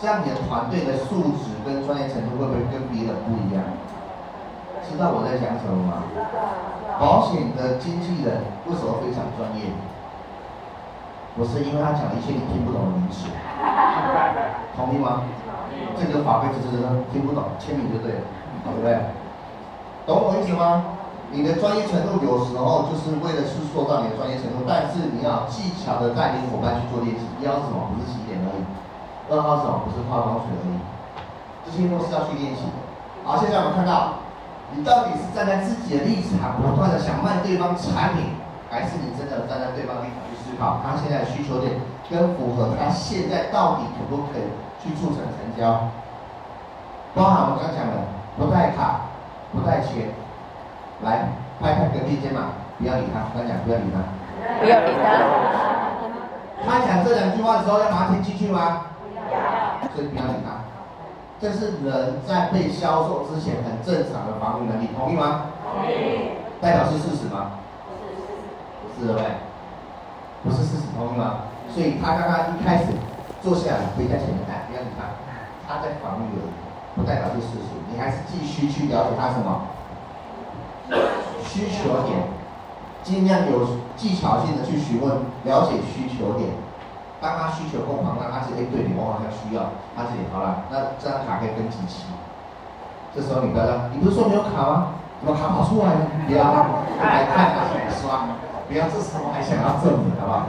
[0.00, 3.64] 这样你的团队的素质跟专业程度会不会跟别人不一样？
[4.84, 6.04] 知道我在讲什么吗？
[7.00, 9.72] 保险的经纪人为什么非常专业？
[11.36, 13.28] 不是因为他讲一些你听不懂的名词，
[14.76, 15.22] 同意吗？
[15.98, 18.20] 这个法规就是听不懂，签名就对了，
[18.64, 18.98] 对不对？
[20.06, 20.95] 懂我意思吗？
[21.30, 27.26] 你的专业程度有时候就是为了去塑造你的专业程度，但是你要技巧的带领伙伴去做练习。
[27.42, 27.90] 一号是什么？
[27.92, 28.62] 不是起点而已。
[29.28, 29.82] 二号是什么？
[29.84, 30.78] 不是化妆水而已。
[31.66, 32.78] 这些都是要去练习的。
[33.26, 34.22] 好，现在我们看到，
[34.70, 38.38] 你到底是站在自己的立场，不断的想卖对方产品，
[38.70, 40.22] 还是你真的站在对方立场？
[40.30, 41.74] 去思考，他现在的需求点
[42.08, 44.46] 跟符合他现在到底可不可以
[44.78, 45.90] 去促成成交？
[47.14, 48.06] 包含我刚讲的，
[48.38, 49.10] 不带卡，
[49.50, 50.14] 不带钱，
[51.02, 51.28] 来
[51.60, 53.28] 拍拍隔壁肩膀，不要理他。
[53.34, 54.00] 他讲不要理他，
[54.60, 55.06] 不要理他。
[56.64, 58.86] 他讲这两句话的时候，要把他听进去吗？
[59.30, 60.64] 要所以不要理他。
[61.38, 65.52] 这是人在被销售之前很正常的防御能力，同意吗？
[65.62, 66.30] 同意。
[66.60, 67.60] 代表是事实吗？
[68.96, 69.24] 不是，不是，对
[70.42, 71.44] 不是事实，同意吗？
[71.68, 72.84] 所以他刚刚一开始
[73.42, 75.12] 坐下来，回在前面看，不要理他，
[75.68, 76.50] 他在防御而已，
[76.96, 77.76] 不代表是事实。
[77.92, 79.60] 你还是继续去了解他什么
[81.44, 82.28] 需求点，
[83.02, 83.66] 尽量有
[83.96, 85.10] 技巧性的去询问，
[85.44, 86.50] 了解需求点。
[87.20, 92.04] 当他需求够庞大，他是哎，对你，我好像需要，他这里好了，那这张卡可以跟几期？
[93.14, 94.88] 这时候你不要，你不是说没有卡吗？
[95.18, 96.00] 怎么卡跑出来了？
[96.26, 96.44] 不要，
[97.00, 98.28] 来看他怎么刷。
[98.68, 100.46] 不要这时候还想要证明，好不好？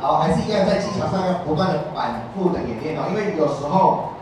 [0.00, 4.14] 好，还是一样在技巧上要不断的反复的演练哦，因为有时候，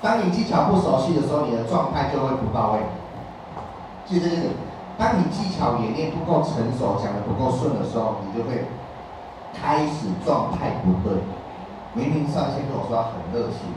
[0.00, 2.80] 当你技巧不熟悉的时候，你的状态就会不到位。
[4.06, 4.48] 记住这个，
[4.98, 8.64] 当你技巧演练不够成熟，讲的不够顺的时候，你就会
[9.52, 11.20] 开始状态不对。
[11.94, 13.68] 明明上线跟我说很热情。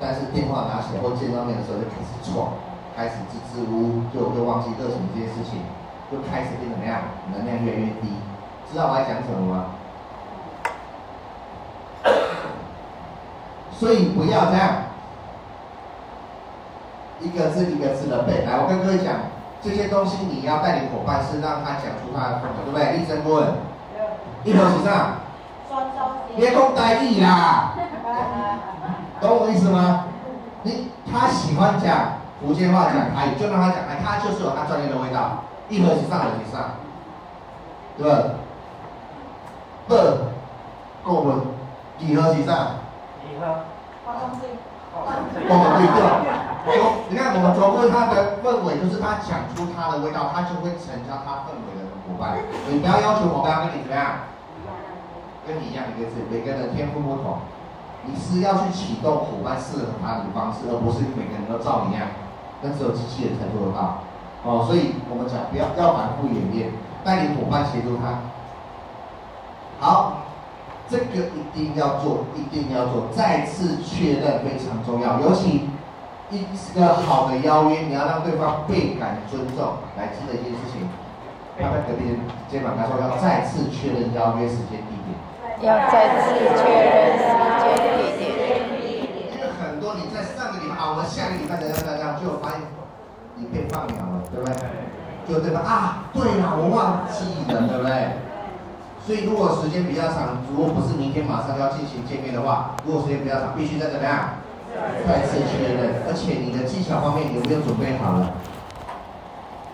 [0.00, 2.58] 但是电话拿起来或见到面的时候就开始错，
[2.96, 5.62] 开始支支吾吾，就又忘记热情这件事情，
[6.10, 6.98] 就开始变怎么样？
[7.32, 8.10] 能量越来越低。
[8.70, 9.73] 知道我在讲什么吗？
[13.78, 14.74] 所以不要这样，
[17.20, 18.44] 一个字一个字的背。
[18.44, 19.14] 来，我跟各位讲，
[19.62, 22.98] 这些东西你要带领伙伴是让他讲出他的风格，对不对？
[22.98, 23.52] 一声不问，
[24.44, 25.16] 一头起上，
[26.36, 27.74] 别讲台语啦，
[29.20, 30.06] 懂我意思吗？
[30.62, 36.70] 你他喜欢讲福建话讲台语，就让他讲，台，他就是有他专业的味道，一头起上，一头起上，
[37.98, 38.16] 对吧？
[39.88, 40.18] 二，
[41.02, 41.40] 过文，
[41.98, 42.83] 几何起上？
[43.34, 43.66] 几何？
[44.06, 44.54] 化妆水。
[44.94, 45.42] 化妆水。
[45.42, 46.78] 对，
[47.10, 52.38] 你看我们卓哥他的氛围，就是他讲出他的味道，他就会成交他氛围的伙伴。
[52.70, 54.30] 你不要要求伙伴跟你怎么样，
[55.46, 57.42] 跟你一样一个字，每个人的天赋不同，
[58.06, 62.06] 你是要去启动伙伴适合他的方式，而不是每个人都照你一样，
[62.62, 63.98] 那只有机器人才做得到。
[64.44, 66.70] 哦，所以我们讲不要要反复演练，
[67.02, 68.30] 带领伙伴协助他。
[69.80, 70.23] 好，
[70.88, 75.18] 这个一定要做，一定要做，再次确认非常重要。
[75.20, 75.68] 尤其
[76.30, 79.74] 一个好的邀约，你要让对方倍感尊重。
[79.96, 80.88] 来记得一件事情，
[81.56, 82.18] 拍拍隔壁
[82.50, 85.16] 肩膀，他说要再次确认邀约时间地点。
[85.60, 87.24] 要再次确认时
[87.62, 88.28] 间地点。
[89.32, 92.60] 因为很多你在上个礼拜啊，我们下个礼拜怎样怎样，就发现
[93.36, 94.54] 你被放鸟了，对不对？
[95.26, 95.60] 就对吧？
[95.64, 98.33] 啊，对了，我忘记了，对不对？
[99.06, 104.40] 所以，如果时间比较长，如果不是明天马上要进行见面的话，如果时间比较长，必须再怎么样？
[105.06, 108.32] 再次确认，而且你的技巧方面有没有准备好了？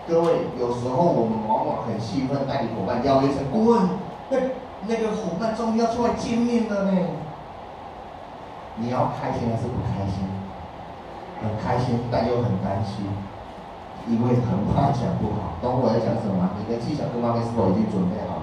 [0.05, 3.71] 各位，有时候我们往往很兴奋，带领伙伴邀约成功，
[4.29, 4.37] 那
[4.85, 6.91] 那个伙伴终于要出来见面了呢。
[8.75, 10.27] 你要开心还是不开心？
[11.39, 13.07] 很开心，但又很担心，
[14.11, 15.55] 因为很怕讲不好。
[15.61, 16.51] 懂我在讲什么？
[16.59, 18.40] 你的技巧各方面是否已经准备好？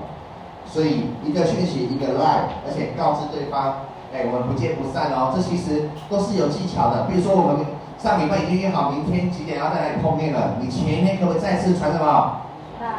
[0.71, 5.33] 所以一个讯息，一个 line，而且告知对方，哎，我们不见不散哦。
[5.35, 7.09] 这其实都是有技巧的。
[7.09, 7.65] 比如说，我们
[7.97, 12.45] 上礼拜已经约好明天几点要再来碰面了，你前一天可不可以再次传什么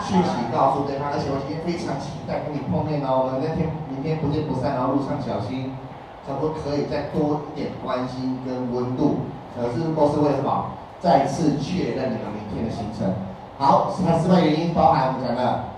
[0.01, 1.13] 讯息告诉对方？
[1.13, 3.29] 而且我今天非常期待跟你碰面哦。
[3.29, 5.77] 我们那天明天不见不散，然后路上小心，
[6.25, 9.29] 可不可以再多一点关心跟温度？
[9.53, 10.73] 可是都是为什么？
[10.99, 13.13] 再次确认你们明天的行程。
[13.57, 15.68] 好，它失败原因包含我们讲的。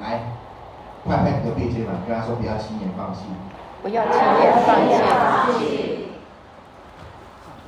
[0.00, 0.32] 来，
[1.06, 3.20] 拍拍你的背肩膀，跟他说不要轻言放弃。
[3.82, 4.76] 不要轻言放
[5.58, 6.08] 弃。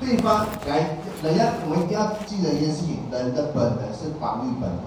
[0.00, 4.80] 对方来，人家我们一定要记得一件事情：人的本能是防御本能，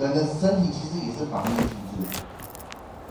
[0.00, 1.76] 人的身体其实也是防御机
[2.10, 2.22] 制。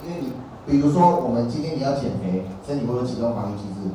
[0.03, 0.33] 因为你，
[0.65, 3.91] 比如说我们今天你要减肥，身体会不会启动防御机制？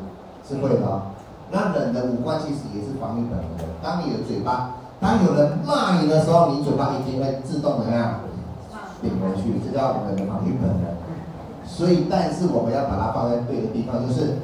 [0.46, 1.02] 是会的。
[1.50, 3.64] 那人的五官其实也是防御本能的。
[3.82, 8.20] 当你的嘴巴，当有人骂你的时候，你嘴巴一定会自动的那样？
[9.02, 10.96] 顶回去，这叫我们的防御本能。
[11.64, 14.38] 所以，但是我们要把它放在对的地方，就是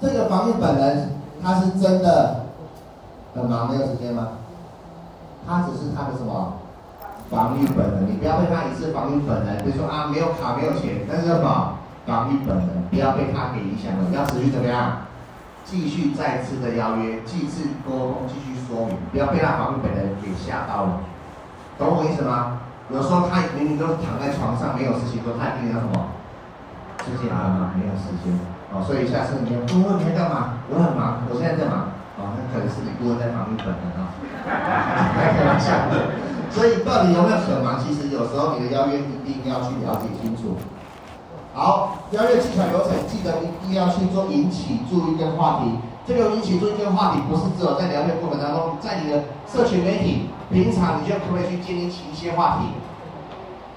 [0.00, 1.10] 这个防御本能，
[1.42, 2.46] 它是真的
[3.34, 4.28] 很忙，没有时间吗？
[5.46, 6.54] 它只是它的什么
[7.30, 8.10] 防御本能？
[8.10, 12.68] 你不要被它一次防御本能，比如说啊，没有卡，没有钱，但是什么防御本能？
[12.90, 15.06] 不要被它给影响了，要持续怎么样？
[15.64, 21.00] 继续再次的邀约，继续沟通，继续说明，不要被它防御本能给吓到了，
[21.78, 22.60] 懂我意思吗？
[22.92, 26.14] 有时候他明明都躺在床上没有事情做，他一定要什么？
[27.02, 28.30] 最近很忙，没有时间。
[28.70, 30.62] 哦，所以下次你问问你在干嘛？
[30.70, 31.90] 我很忙，我现在在忙。
[32.18, 34.14] 哦，那可能是你顾问在防御本能啊。
[35.14, 36.14] 开玩笑的。
[36.50, 37.78] 所以到底有没有很忙？
[37.78, 40.56] 其实有时候你的邀约一定要去了解清楚。
[41.54, 45.78] 好，邀约技巧流程，记得一定要去做引起注意跟话题。
[46.06, 50.28] 这个引起注意这个话题，不是只有在聊天过程当中，在你的社群媒体。
[50.48, 52.68] 平常你就可不可以去建立起一些话题？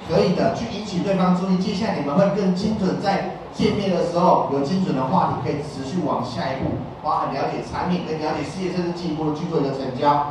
[0.08, 1.58] 可以的，去引起对方注意。
[1.58, 6.70] 接下来你们会更精准，在见面的时候有精准的话题，可以持续往下一步，
[7.02, 10.28] 包含了解产品跟了解事业，甚至进一步去做一个成交。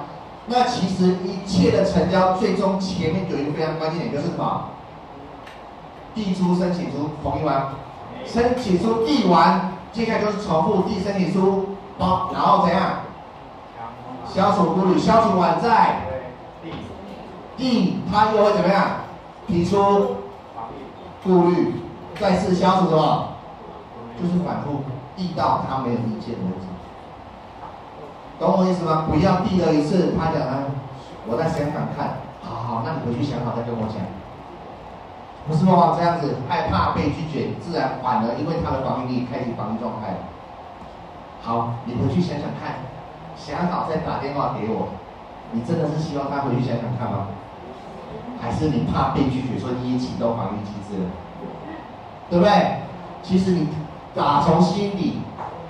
[0.47, 4.69] 那其实一切的成交，最终前面有一个非常关键点，就是什么？
[6.15, 7.71] 递出申请书，同意吗？
[8.25, 11.68] 申请书递完，接下来就是重复递申请书，
[11.99, 13.01] 好，然后怎样？
[14.27, 16.03] 消除顾虑，消除完再。
[17.57, 18.87] 第，他又会怎么样？
[19.47, 20.17] 提出
[21.25, 21.83] 顾虑，
[22.21, 23.29] 再次消除什么？
[24.21, 24.83] 就是反复
[25.17, 26.67] 递到他没有意见为止。
[28.39, 29.07] 懂我意思吗？
[29.09, 30.65] 不要递了一次，他讲啊，
[31.27, 33.97] 我在想想看，好好，那你回去想好再跟我讲。
[35.49, 40.15] 不是往往这样子，害怕被拒绝，自然反而因为他的防御力开启防御状态。
[41.43, 42.77] 好，你回去想想看，
[43.37, 44.89] 想好再打电话给我。
[45.53, 47.29] 你真的是希望他回去想想看吗？
[48.41, 51.11] 还是你怕被拒绝，说你也启动防御机制了，
[52.31, 52.83] 对不对？
[53.23, 53.69] 其实你
[54.15, 55.23] 打从心底，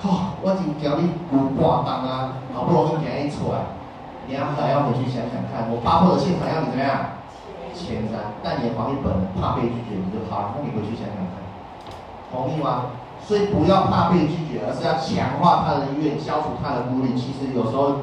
[0.02, 3.58] 哈、我已经叫你不挂档啊，好不容易给你出来，
[4.26, 7.16] 你要还要回去想想看，我发货的现场要你怎么样？
[7.72, 11.38] 签单，但你的防疫本怕被拒绝，你就好，那你回去想想看，
[12.30, 12.92] 同意吗？
[13.28, 17.12] 所以不要怕被拒绝，而是要强化他的意愿，消除他的顾虑。
[17.12, 18.00] 其实有时候，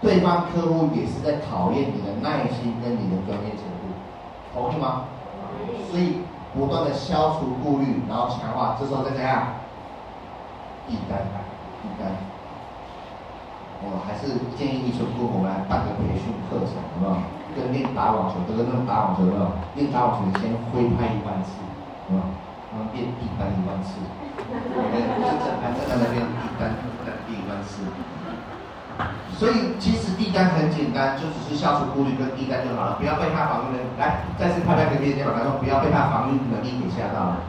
[0.00, 3.92] 对方客户也是在考验你的耐心跟你的专业程度，
[4.56, 5.04] 同意吗？
[5.92, 6.24] 所以
[6.56, 9.60] 不断的消除顾虑，然后强化，这时候再怎样？
[10.88, 11.20] 递单，
[11.84, 12.08] 递单。
[13.84, 17.20] 我还是建议一群顾客来办个培训课程，好不好？
[17.52, 21.52] 跟练打网球，跟那种打网球的，练打网球先挥拍一万次，
[22.08, 22.24] 好不好？
[22.76, 23.96] 然后练递单一万次，
[24.36, 25.00] 对不对？
[25.16, 26.76] 就整盘在那边递单，
[27.08, 27.88] 再递一万次。
[29.32, 33.88] 所以其实递单很简单，就只是消除顾虑跟递单就好了，不要被他防御能力。
[33.96, 37.40] 来，再次拍拍隔壁的肩膀，他说不要被他防御能力给吓到了。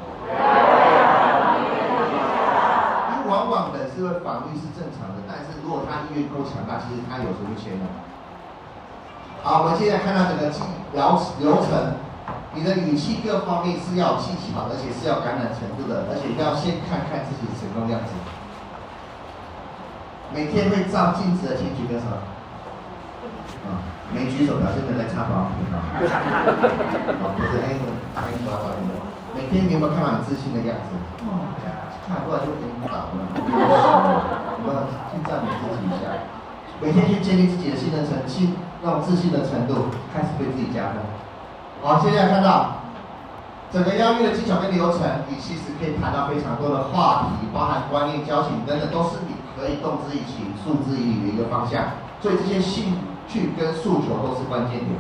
[3.12, 7.84] 因为往往的是会防御是正常的，但是如果他意愿够强大，其实他有时候就签了。
[9.44, 10.64] 好，我们现在看到整个技
[10.96, 11.04] 流
[11.40, 12.00] 流程，
[12.58, 18.18] 你的语气各方面是要有技巧，而且是要感染程度的，而且要先看看自己成功样子。
[20.34, 22.10] 每天会照镜子的，请举个手。
[23.70, 25.78] 啊，没举手表示没在擦保养品啊。
[26.02, 26.02] 啊，
[27.38, 27.78] 不是，哎，
[28.18, 28.98] 哎，不要你们。
[29.38, 30.98] 每天你有没有看到很自信的样子？
[31.30, 31.54] 哦，
[32.10, 33.14] 看过来就给你打了。
[33.14, 34.74] 我们
[35.14, 36.10] 去赞美自己一下。
[36.82, 41.06] 每天去建立自己的信任程度，那种自信的程度开始对自己加分。
[41.82, 42.78] 好，接下来看到
[43.72, 49.36] 整个邀约的技巧跟流程，你其实可以谈到非常多的话题，包含观念、交情等等，都是你。
[49.58, 52.94] 可以动之以情，诉之以理的一个方向，所以这些兴
[53.28, 54.94] 趣跟诉求都是关键点。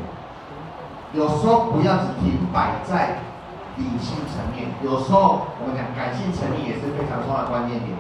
[1.14, 3.22] 有时候不要只停摆在
[3.78, 7.94] 理性层面，有时候我们讲感性层面也是非常重要的关键点。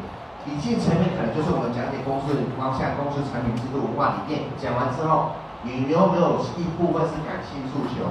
[0.50, 8.02] 理性层面可能就是我们讲解公司的方向、公司产品制度、文化理念，讲完之后，你有没有一部分是感性诉求，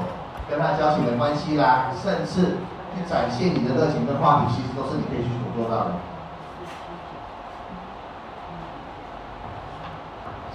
[0.49, 2.59] 跟他交情的关系啦，甚至
[2.95, 5.91] 去展现你的热情跟话题，其实都是你可以去所做到的。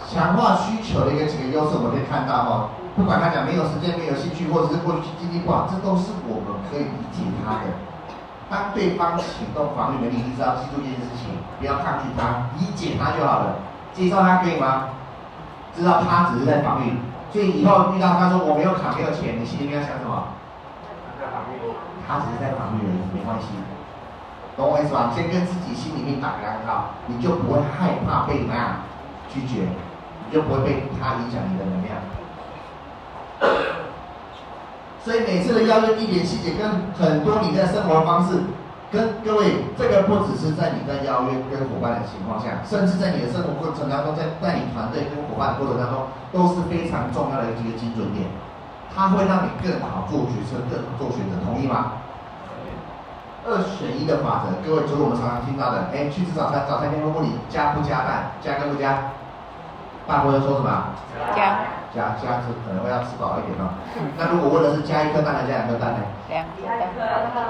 [0.08, 7.72] 强化需求的一个几个优势，我们可以看到哈，不管他讲没有时间、没有兴趣，或者是过去经济不好，这都是我们可以理解他的。
[8.50, 13.56] 当对方启动防御能力，你只要记住一件事情，不要抗拒他，理解他就好了。
[13.94, 14.90] 接受他可以吗？
[15.74, 17.00] 知道他只是在防御，
[17.32, 20.28] 所以以后遇到他说我没有卡、没有钱，你心里面要想什么？
[22.08, 23.48] 他只是在防御而已，没关系。
[24.58, 25.12] 懂我意思吧？
[25.16, 28.76] 先跟自己心里面打个暗号，你就不会害怕被那样
[29.32, 29.68] 拒绝。
[30.28, 31.98] 你就不会被他影响你的能量，
[35.04, 38.40] 所以每次的邀约地点细节跟很多你在生活的方式，
[38.92, 48.28] 跟各位这个不只是在你在邀约跟伙伴的情况下，甚至在你的生活过程当中，在带领团队跟伙伴的过程当中，都是非常重要的一个精准点，
[48.94, 52.04] 它会让你更好做决策，更好做选择，同意吗？
[53.48, 59.10] 二选一的法则，各位就是我们常常听到的，哎，去吃早餐，早餐店问你加不加蛋，加跟不加？
[60.06, 60.70] 大伙要说什么？
[61.34, 61.60] 加
[61.92, 63.76] 加加，是可能会要吃饱一点哦。
[64.16, 66.00] 那如果问的是加一颗蛋还是加两颗蛋呢？
[66.32, 66.64] 两颗。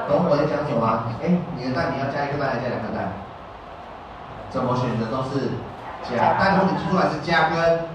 [0.10, 1.14] 懂我在讲什么吗？
[1.22, 3.14] 哎，你的蛋你要加一颗蛋还是加两颗蛋？
[4.50, 5.54] 怎么选择都是
[6.04, 7.86] 加，但如果你出来是加跟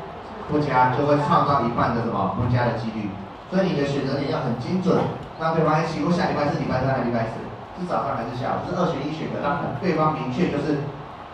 [0.46, 3.10] 不加，就会创造一半的什么不加的几率。
[3.50, 5.02] 所以你的选择点要很精准，
[5.38, 7.42] 让对方起，我下礼拜是礼拜三还是礼拜四？
[7.78, 8.64] 是早上还是下午？
[8.66, 10.78] 是二选一选择，让对方明确就是。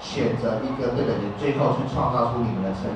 [0.03, 2.91] 选择一个对的人，最后去创造出你们的成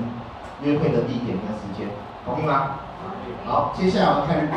[0.62, 1.88] 约会的地点跟时间，
[2.24, 2.80] 同意吗？
[3.44, 4.48] 好，接下来我们看，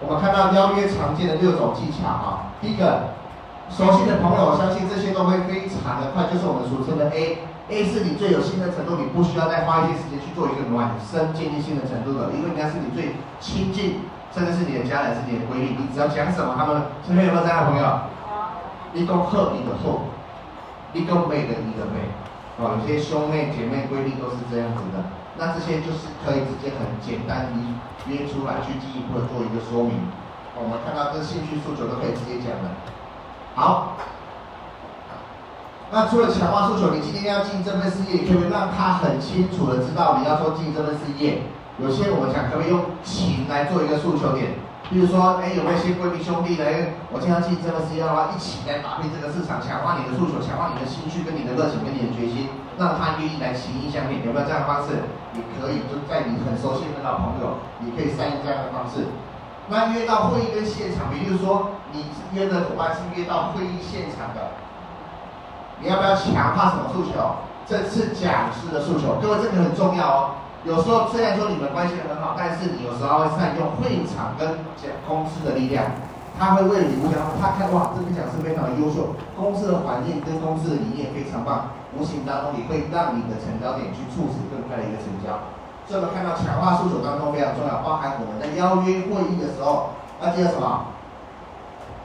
[0.00, 2.52] 我们看到邀约常见的六种技巧啊。
[2.60, 3.14] 第一个，
[3.70, 14.02] 熟悉的朋友，我相信这些都会非常的快，就是我们俗称的 A，A 是你最有信任程度，你不需要再花一些时间去做一个暖身建立信任程度的，因为人家是你最亲近，
[14.34, 17.86] 甚至是你的家人，是你的闺蜜，你只要讲什么，他们身边有没有这样的朋友？
[18.92, 20.02] 你都贺你的后。
[20.94, 22.08] 一个美的一个妹，
[22.58, 24.98] 哦，有些兄妹姐妹规定都是这样子的，
[25.38, 27.78] 那这些就是可以直接很简单一
[28.10, 29.94] 约出来去进一步的做一个说明。
[30.58, 32.66] 我们看到这兴趣诉求都可以直接讲的。
[33.54, 33.94] 好，
[35.92, 41.42] 那除了强化诉求，你今天要进这份事业，可不可以让他很清楚的知道你要说进这份事业？
[41.78, 44.58] 有些我们讲可不可以用情来做一个诉求点？
[44.88, 46.64] 比如说，哎，有没有一些闺蜜兄弟呢？
[47.12, 52.48] 我经常进这个事业的话，一起来打拼这个市场，强化你的诉求，强化你的兴趣跟你的热情跟你的决心，
[52.80, 54.24] 让他愿意来情义相挺。
[54.24, 55.04] 有没有这样的方式？
[55.36, 59.12] 你可以就在你很熟悉的老朋友，你可以善用这样的方式。
[59.68, 64.56] 那约到会议跟现场，比如说你约的伙伴是约到会议现场的，
[65.84, 67.44] 你要不要强化什么诉求？
[67.68, 70.30] 这次讲师的诉求，各位这个很重要哦。
[70.64, 75.86] 有时候虽然说你们关系很好，但是你有时候会善用会场跟讲公司的力量，
[76.38, 85.54] 他会为你鼓掌，他看哇，这个讲师非常的优秀，公司的环境跟公司的理念非常棒，无形当中也会让你的成交点去促使更快的一个成交。
[85.86, 89.90] 所以我们看到强化诉求当中非常重要，包含我们在邀约会议的时候
[90.20, 90.84] 要记得什么？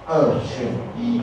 [0.07, 1.21] 二选一。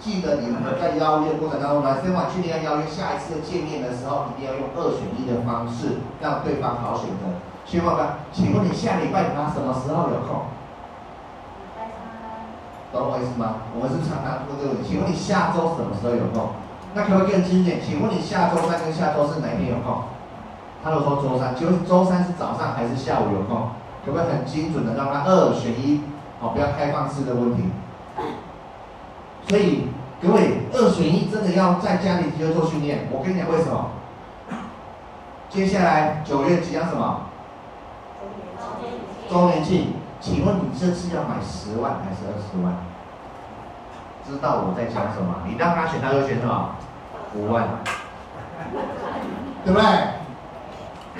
[0.00, 7.26] 记得你们在邀约过程当中来，先往确定要邀约下一次见面的时候，一定要用二选一的方式，让对方好选择。
[7.66, 8.24] 请问呢？
[8.32, 10.46] 请问你下礼拜他什么时候有空？
[12.90, 13.68] 懂我意思吗？
[13.76, 14.82] 我们是常常说这个。
[14.82, 16.56] 请问你下周什么时候有空？
[16.94, 17.82] 那可不可以更精简？
[17.84, 20.08] 请问你下周三跟下周四哪一天有空？
[20.82, 23.76] 他如果说周三，请问周三是早上还是下午有空？
[24.06, 26.00] 可不可以很精准的让他二选一？
[26.40, 27.68] 好，不要开放式的问题。
[29.48, 29.88] 所以
[30.20, 33.08] 各位二选一真的要在家里直接做训练。
[33.10, 33.90] 我跟你讲为什么？
[35.48, 37.22] 接下来九月即将什么？
[39.30, 39.94] 周年庆。
[40.20, 42.74] 请问你这次要买十万还是二十万？
[44.26, 45.46] 知道我在讲什么？
[45.46, 46.74] 你让他选，他就选什么？
[47.36, 47.68] 五万，
[49.64, 49.84] 对不对？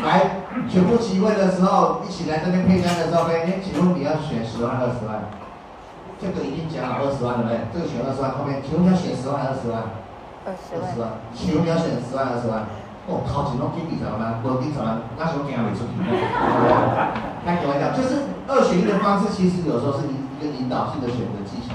[0.04, 5.22] 来，全部集会的时候，一起来这边配单的时候，哎，请问你要选十万、二十万？
[6.20, 7.54] 这个已经讲了二十万，对不对？
[7.72, 9.86] 这个选二十万，后面请问你要选十万还是二十万？
[10.44, 11.22] 二十万。
[11.30, 12.66] 请问你要选十万、二十万？
[13.08, 14.42] 哦，靠，几拢经理什么呢？
[14.42, 15.00] 不经理什么？
[15.16, 15.96] 那时候经常没出题。
[17.46, 21.74] 开玩笑，就是二选一的方式，其实有时候是一一个引导性的选择技巧。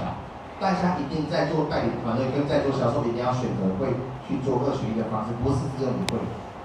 [0.62, 3.90] 大家一定在做代理团队跟在做销售，一定要选择会
[4.28, 6.20] 去做二选一的方式，不是只有你会。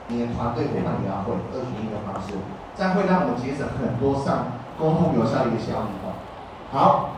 [0.10, 2.34] 你的团队伙伴也要会二选一的方式，
[2.74, 6.18] 这样会让我们节省很多上沟通有效率的一个效率哦。
[6.74, 7.10] 好，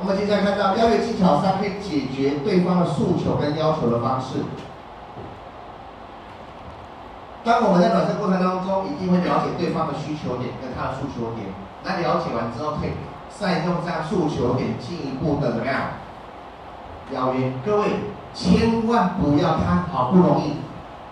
[0.00, 4.40] 我们接下来看到邀约技巧三，可以解决对方的诉求跟要求的方式。
[7.44, 11.52] 当我们在暖身过程当中，一定会了解对方的需求点跟他的诉求点。
[11.84, 12.92] 那了解完之后，可以
[13.28, 16.00] 善用这样诉求点进一步的怎么样？
[17.12, 18.00] 邀约，各位
[18.32, 20.56] 千万不要他好不容易。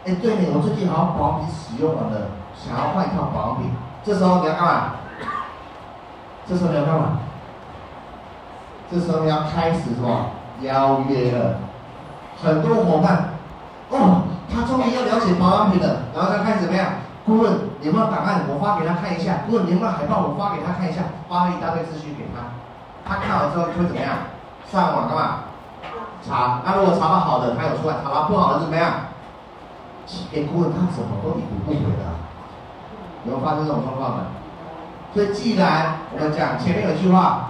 [0.06, 3.70] 哎，对呢，我最近好像保养品使用完了，想要换一套保养品。
[4.02, 4.92] 这时候你要干嘛？
[6.48, 7.20] 这时候你要干嘛？
[8.90, 10.30] 这时候你要开始什么？
[10.62, 11.56] 邀约了。
[12.42, 13.34] 很多伙伴，
[13.90, 16.86] 哦，他终于要了解保养品了，然后他开始怎么样？
[17.26, 18.42] 顾问，有没有档案？
[18.48, 19.44] 我发给他看一下。
[19.46, 20.24] 顾问，有没有海报？
[20.24, 21.02] 我发给他看一下。
[21.28, 22.56] 发了一大堆资讯给他，
[23.04, 24.32] 他看完之后就会怎么样？
[24.70, 25.52] 上网干嘛？
[26.26, 26.62] 查。
[26.64, 29.12] 那如果查到好的，他有出来；查到不好的怎么样？
[30.32, 32.08] 给顾问他怎么都已读不回的，
[33.26, 34.24] 有没有发生这种状况的？
[35.12, 37.47] 所以既然我们讲前面有句话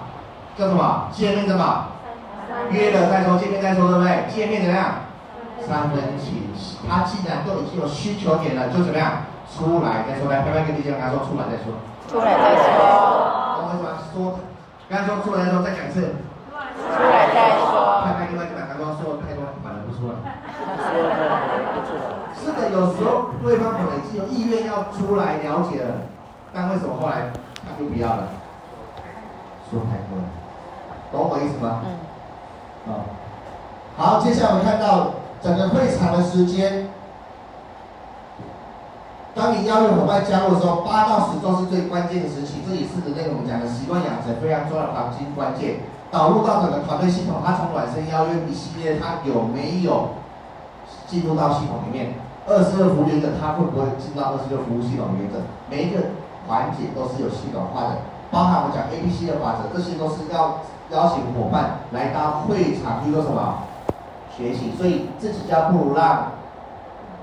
[0.58, 1.06] 叫什么？
[1.14, 1.86] 见面什么？
[2.74, 4.26] 约了再说，见面再说，对不对？
[4.26, 5.06] 见面怎么样？
[5.62, 6.50] 三分情。
[6.90, 9.22] 他既然都已经有需求点了，就怎么样？
[9.46, 10.26] 出来再说。
[10.26, 11.78] 来，拍拍跟地姐跟他说，出来再说。
[12.10, 12.74] 出来再说。
[13.54, 14.42] 我为什么说？
[14.90, 16.18] 刚才说出来再说，再讲一次。
[16.50, 18.02] 出来再说。
[18.02, 20.18] 拍拍另外一个，刚刚说太多，反而不出来。
[22.34, 26.02] 是的，有时候对方可能是有意愿要出来了解了，
[26.52, 27.30] 但为什么后来
[27.62, 28.26] 他就不要了？
[29.70, 30.24] 说太多了，
[31.10, 31.80] 懂我意思吗？
[32.86, 32.94] 嗯。
[33.96, 36.90] 好，接下来我们看到整个会场的时间。
[39.34, 45.80] 当你邀约伙伴加入的时候，八到十周是最关键的时期，这也是那个我们讲的习惯养成非常重要的黄金关键。
[46.10, 50.16] 导入到整个团队系统，他从暖身邀约一系列，他有没有
[51.06, 52.14] 进入到系统里面？
[52.48, 55.38] 二十六服务原则，它会不会进到二十六服务系统的原则？
[55.68, 56.16] 每一个
[56.48, 57.98] 环节都是有系统化的，
[58.30, 63.64] 包含我们讲 A、B、C 的法则，这些都是要邀请伙伴来到会场去做什么
[64.36, 64.72] 学习。
[64.76, 66.32] 所以自己家不如让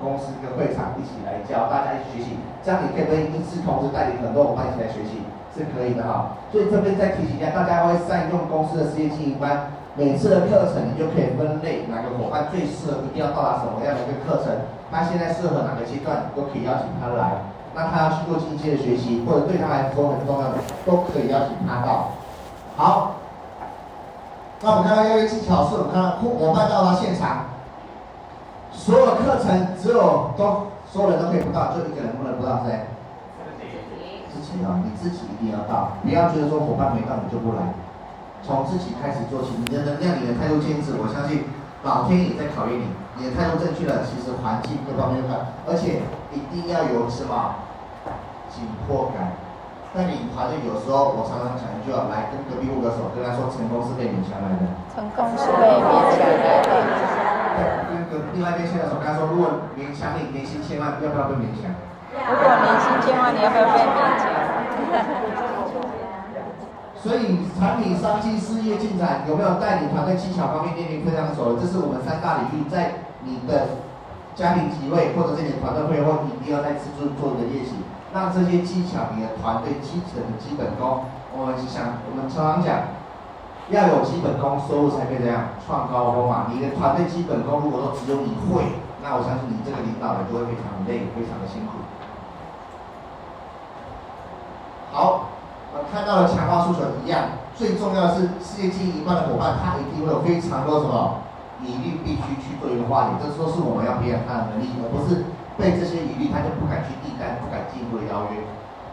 [0.01, 5.23] 公司跟会场一起来教，大家一起学习，这样你可以跟一次同时带领很多伙伴一起来学习
[5.55, 6.35] 是可以的哈。
[6.51, 14.53] 所以这边再提醒一下，大家会善用公司的事业经营班，每次的课程你就可以分类哪个伙伴最适合，一定要到达什么样的一个课程。
[14.91, 17.41] 他现在适合哪个阶段，都可以邀请他来。
[17.73, 22.11] 那他要去做进阶的学习，或者对他来说很重要的，都可以邀请他到。
[22.77, 23.15] 好，
[24.65, 27.53] 那我们看到邀约技巧是，我们看到伙伴到达现场，
[28.73, 32.89] 所有课程只有都所有人都可以不到，就一个人不能不到，谁？
[34.33, 37.77] 自己啊，你自己一定要到，不要觉得说伙伴没到你就不来，
[38.41, 41.45] 从自己开始做起，你的能量、你的态度坚持，我相信
[41.85, 42.89] 老天也在考验你。
[43.21, 46.01] 你的态度正确了，其实环境各方面都看，而且
[46.33, 47.69] 一定要有什么
[48.49, 49.37] 紧迫感，
[49.95, 54.67] 带领团队有时候我常常讲一句话，来跟隔壁握个手，跟他说成功是被勉强来的。
[54.91, 56.83] 成功是被勉强来的。
[57.87, 61.71] 跟跟另外一边牵着手，跟他说，如果勉强你年薪千万，要不要被勉强？
[62.11, 64.27] 如果年薪千万，你要不要被勉强？
[66.99, 71.55] 所以产品、商机、事业进展，有没有带领团队技巧方面练练非常熟？
[71.55, 73.79] 这是我们三大领域，在你的
[74.35, 77.79] 家庭集会或者是你的团队会或你一定要在自尊做一个练习，
[78.15, 81.03] 让这些技巧，你的团队基层的基本功，
[81.35, 82.95] 我们想，我们常常讲，
[83.67, 86.47] 要有基本功，收入才可以这样创高峰嘛。
[86.47, 91.83] 你的团队基本功如果说只有你会，那我相信你这个领导人就会非常累，非常的辛苦。
[94.95, 95.35] 好。
[95.75, 101.19] 我看到了强化诉求一样，最重要的是事业经营一半的伙伴，他一定会有非常多什么
[101.59, 103.19] 疑虑，必须去做一个化解。
[103.19, 105.27] 这都是我们要培养他的能力，而不是
[105.59, 108.41] 被这些疑虑他就不敢去递单，不敢进一步的邀约。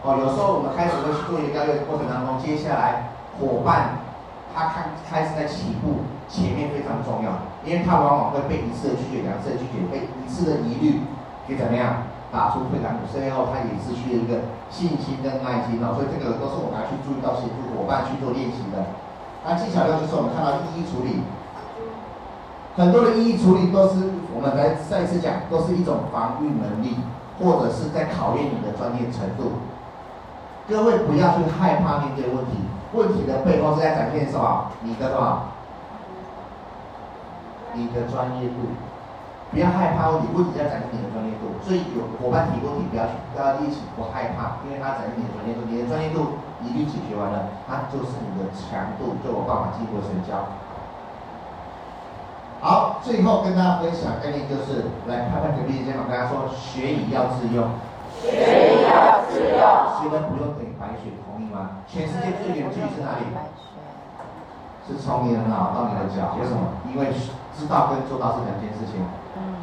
[0.05, 4.05] 哦，有时候我们开始会去做一个邀约的过程当中，接下来伙伴
[4.53, 11.01] 他开开始在起步前面非常重要，因为他往往会被一次的拒绝，两次的拒绝，被一次的疑虑
[11.47, 12.05] 给怎么样？
[12.33, 18.89] 打出退堂鼓，最后他也是需要一个信心跟耐心哦，所以这个都是我们要去注意到协助伙伴去做练习的。
[19.45, 21.21] 那技巧六就是我们看到一一处理，
[22.75, 26.97] 很多的一一处理都是我们来再次讲，都是一种防御能力，
[27.39, 29.53] 或者是在考验你的专业程度。
[30.67, 32.57] 各位不要去害怕面对问题，
[32.93, 34.71] 问题的背后是在展现什么？
[34.81, 35.41] 你的什么？
[37.73, 38.71] 你的专业度。
[39.51, 41.53] 不要害怕问题，问题在展现你的专业度。
[41.61, 50.41] 所以有伙伴提问题，不要去，不要一起不害怕，因为他展现你的专业度，你的专业度一律解决完了，它就是你的强度，就有办法激活成交。
[52.63, 57.67] 好，最后跟大家分享概念就是，来拍拍隔壁的肩膀，跟他说：学以要自用，
[58.23, 59.59] 学以要自用，
[59.99, 61.83] 学了不用等于白学，同意吗？
[61.91, 63.27] 全世界最远距离是哪里？
[64.87, 66.79] 是从你的脑到你的脚，为什么？
[66.87, 67.11] 因为
[67.51, 69.03] 知道跟做到是两件事情。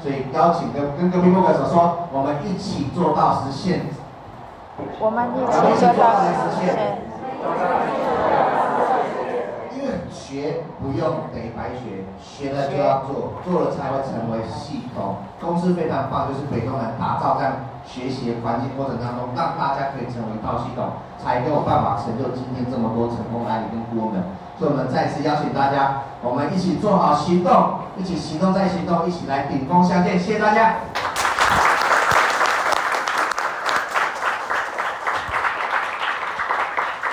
[0.02, 3.80] 所以邀请跟跟隔壁握个手说，我们一起做到实现。
[5.00, 6.28] 我们一起做到实
[6.60, 6.76] 现。
[10.10, 15.16] 学不用等于白学，学了就要做，做了才会成为系统。
[15.40, 17.52] 公司非常棒，就是北中南打造这样
[17.86, 20.90] 学习环境过程当中，让大家可以成为一套系统，
[21.22, 24.22] 才有办法成就今天这么多成功案例跟顾问们。
[24.58, 30.76] 所以我们再次邀请大家，我们一起做好行动，一起行动再行动，一起来顶峰相见，谢谢大家。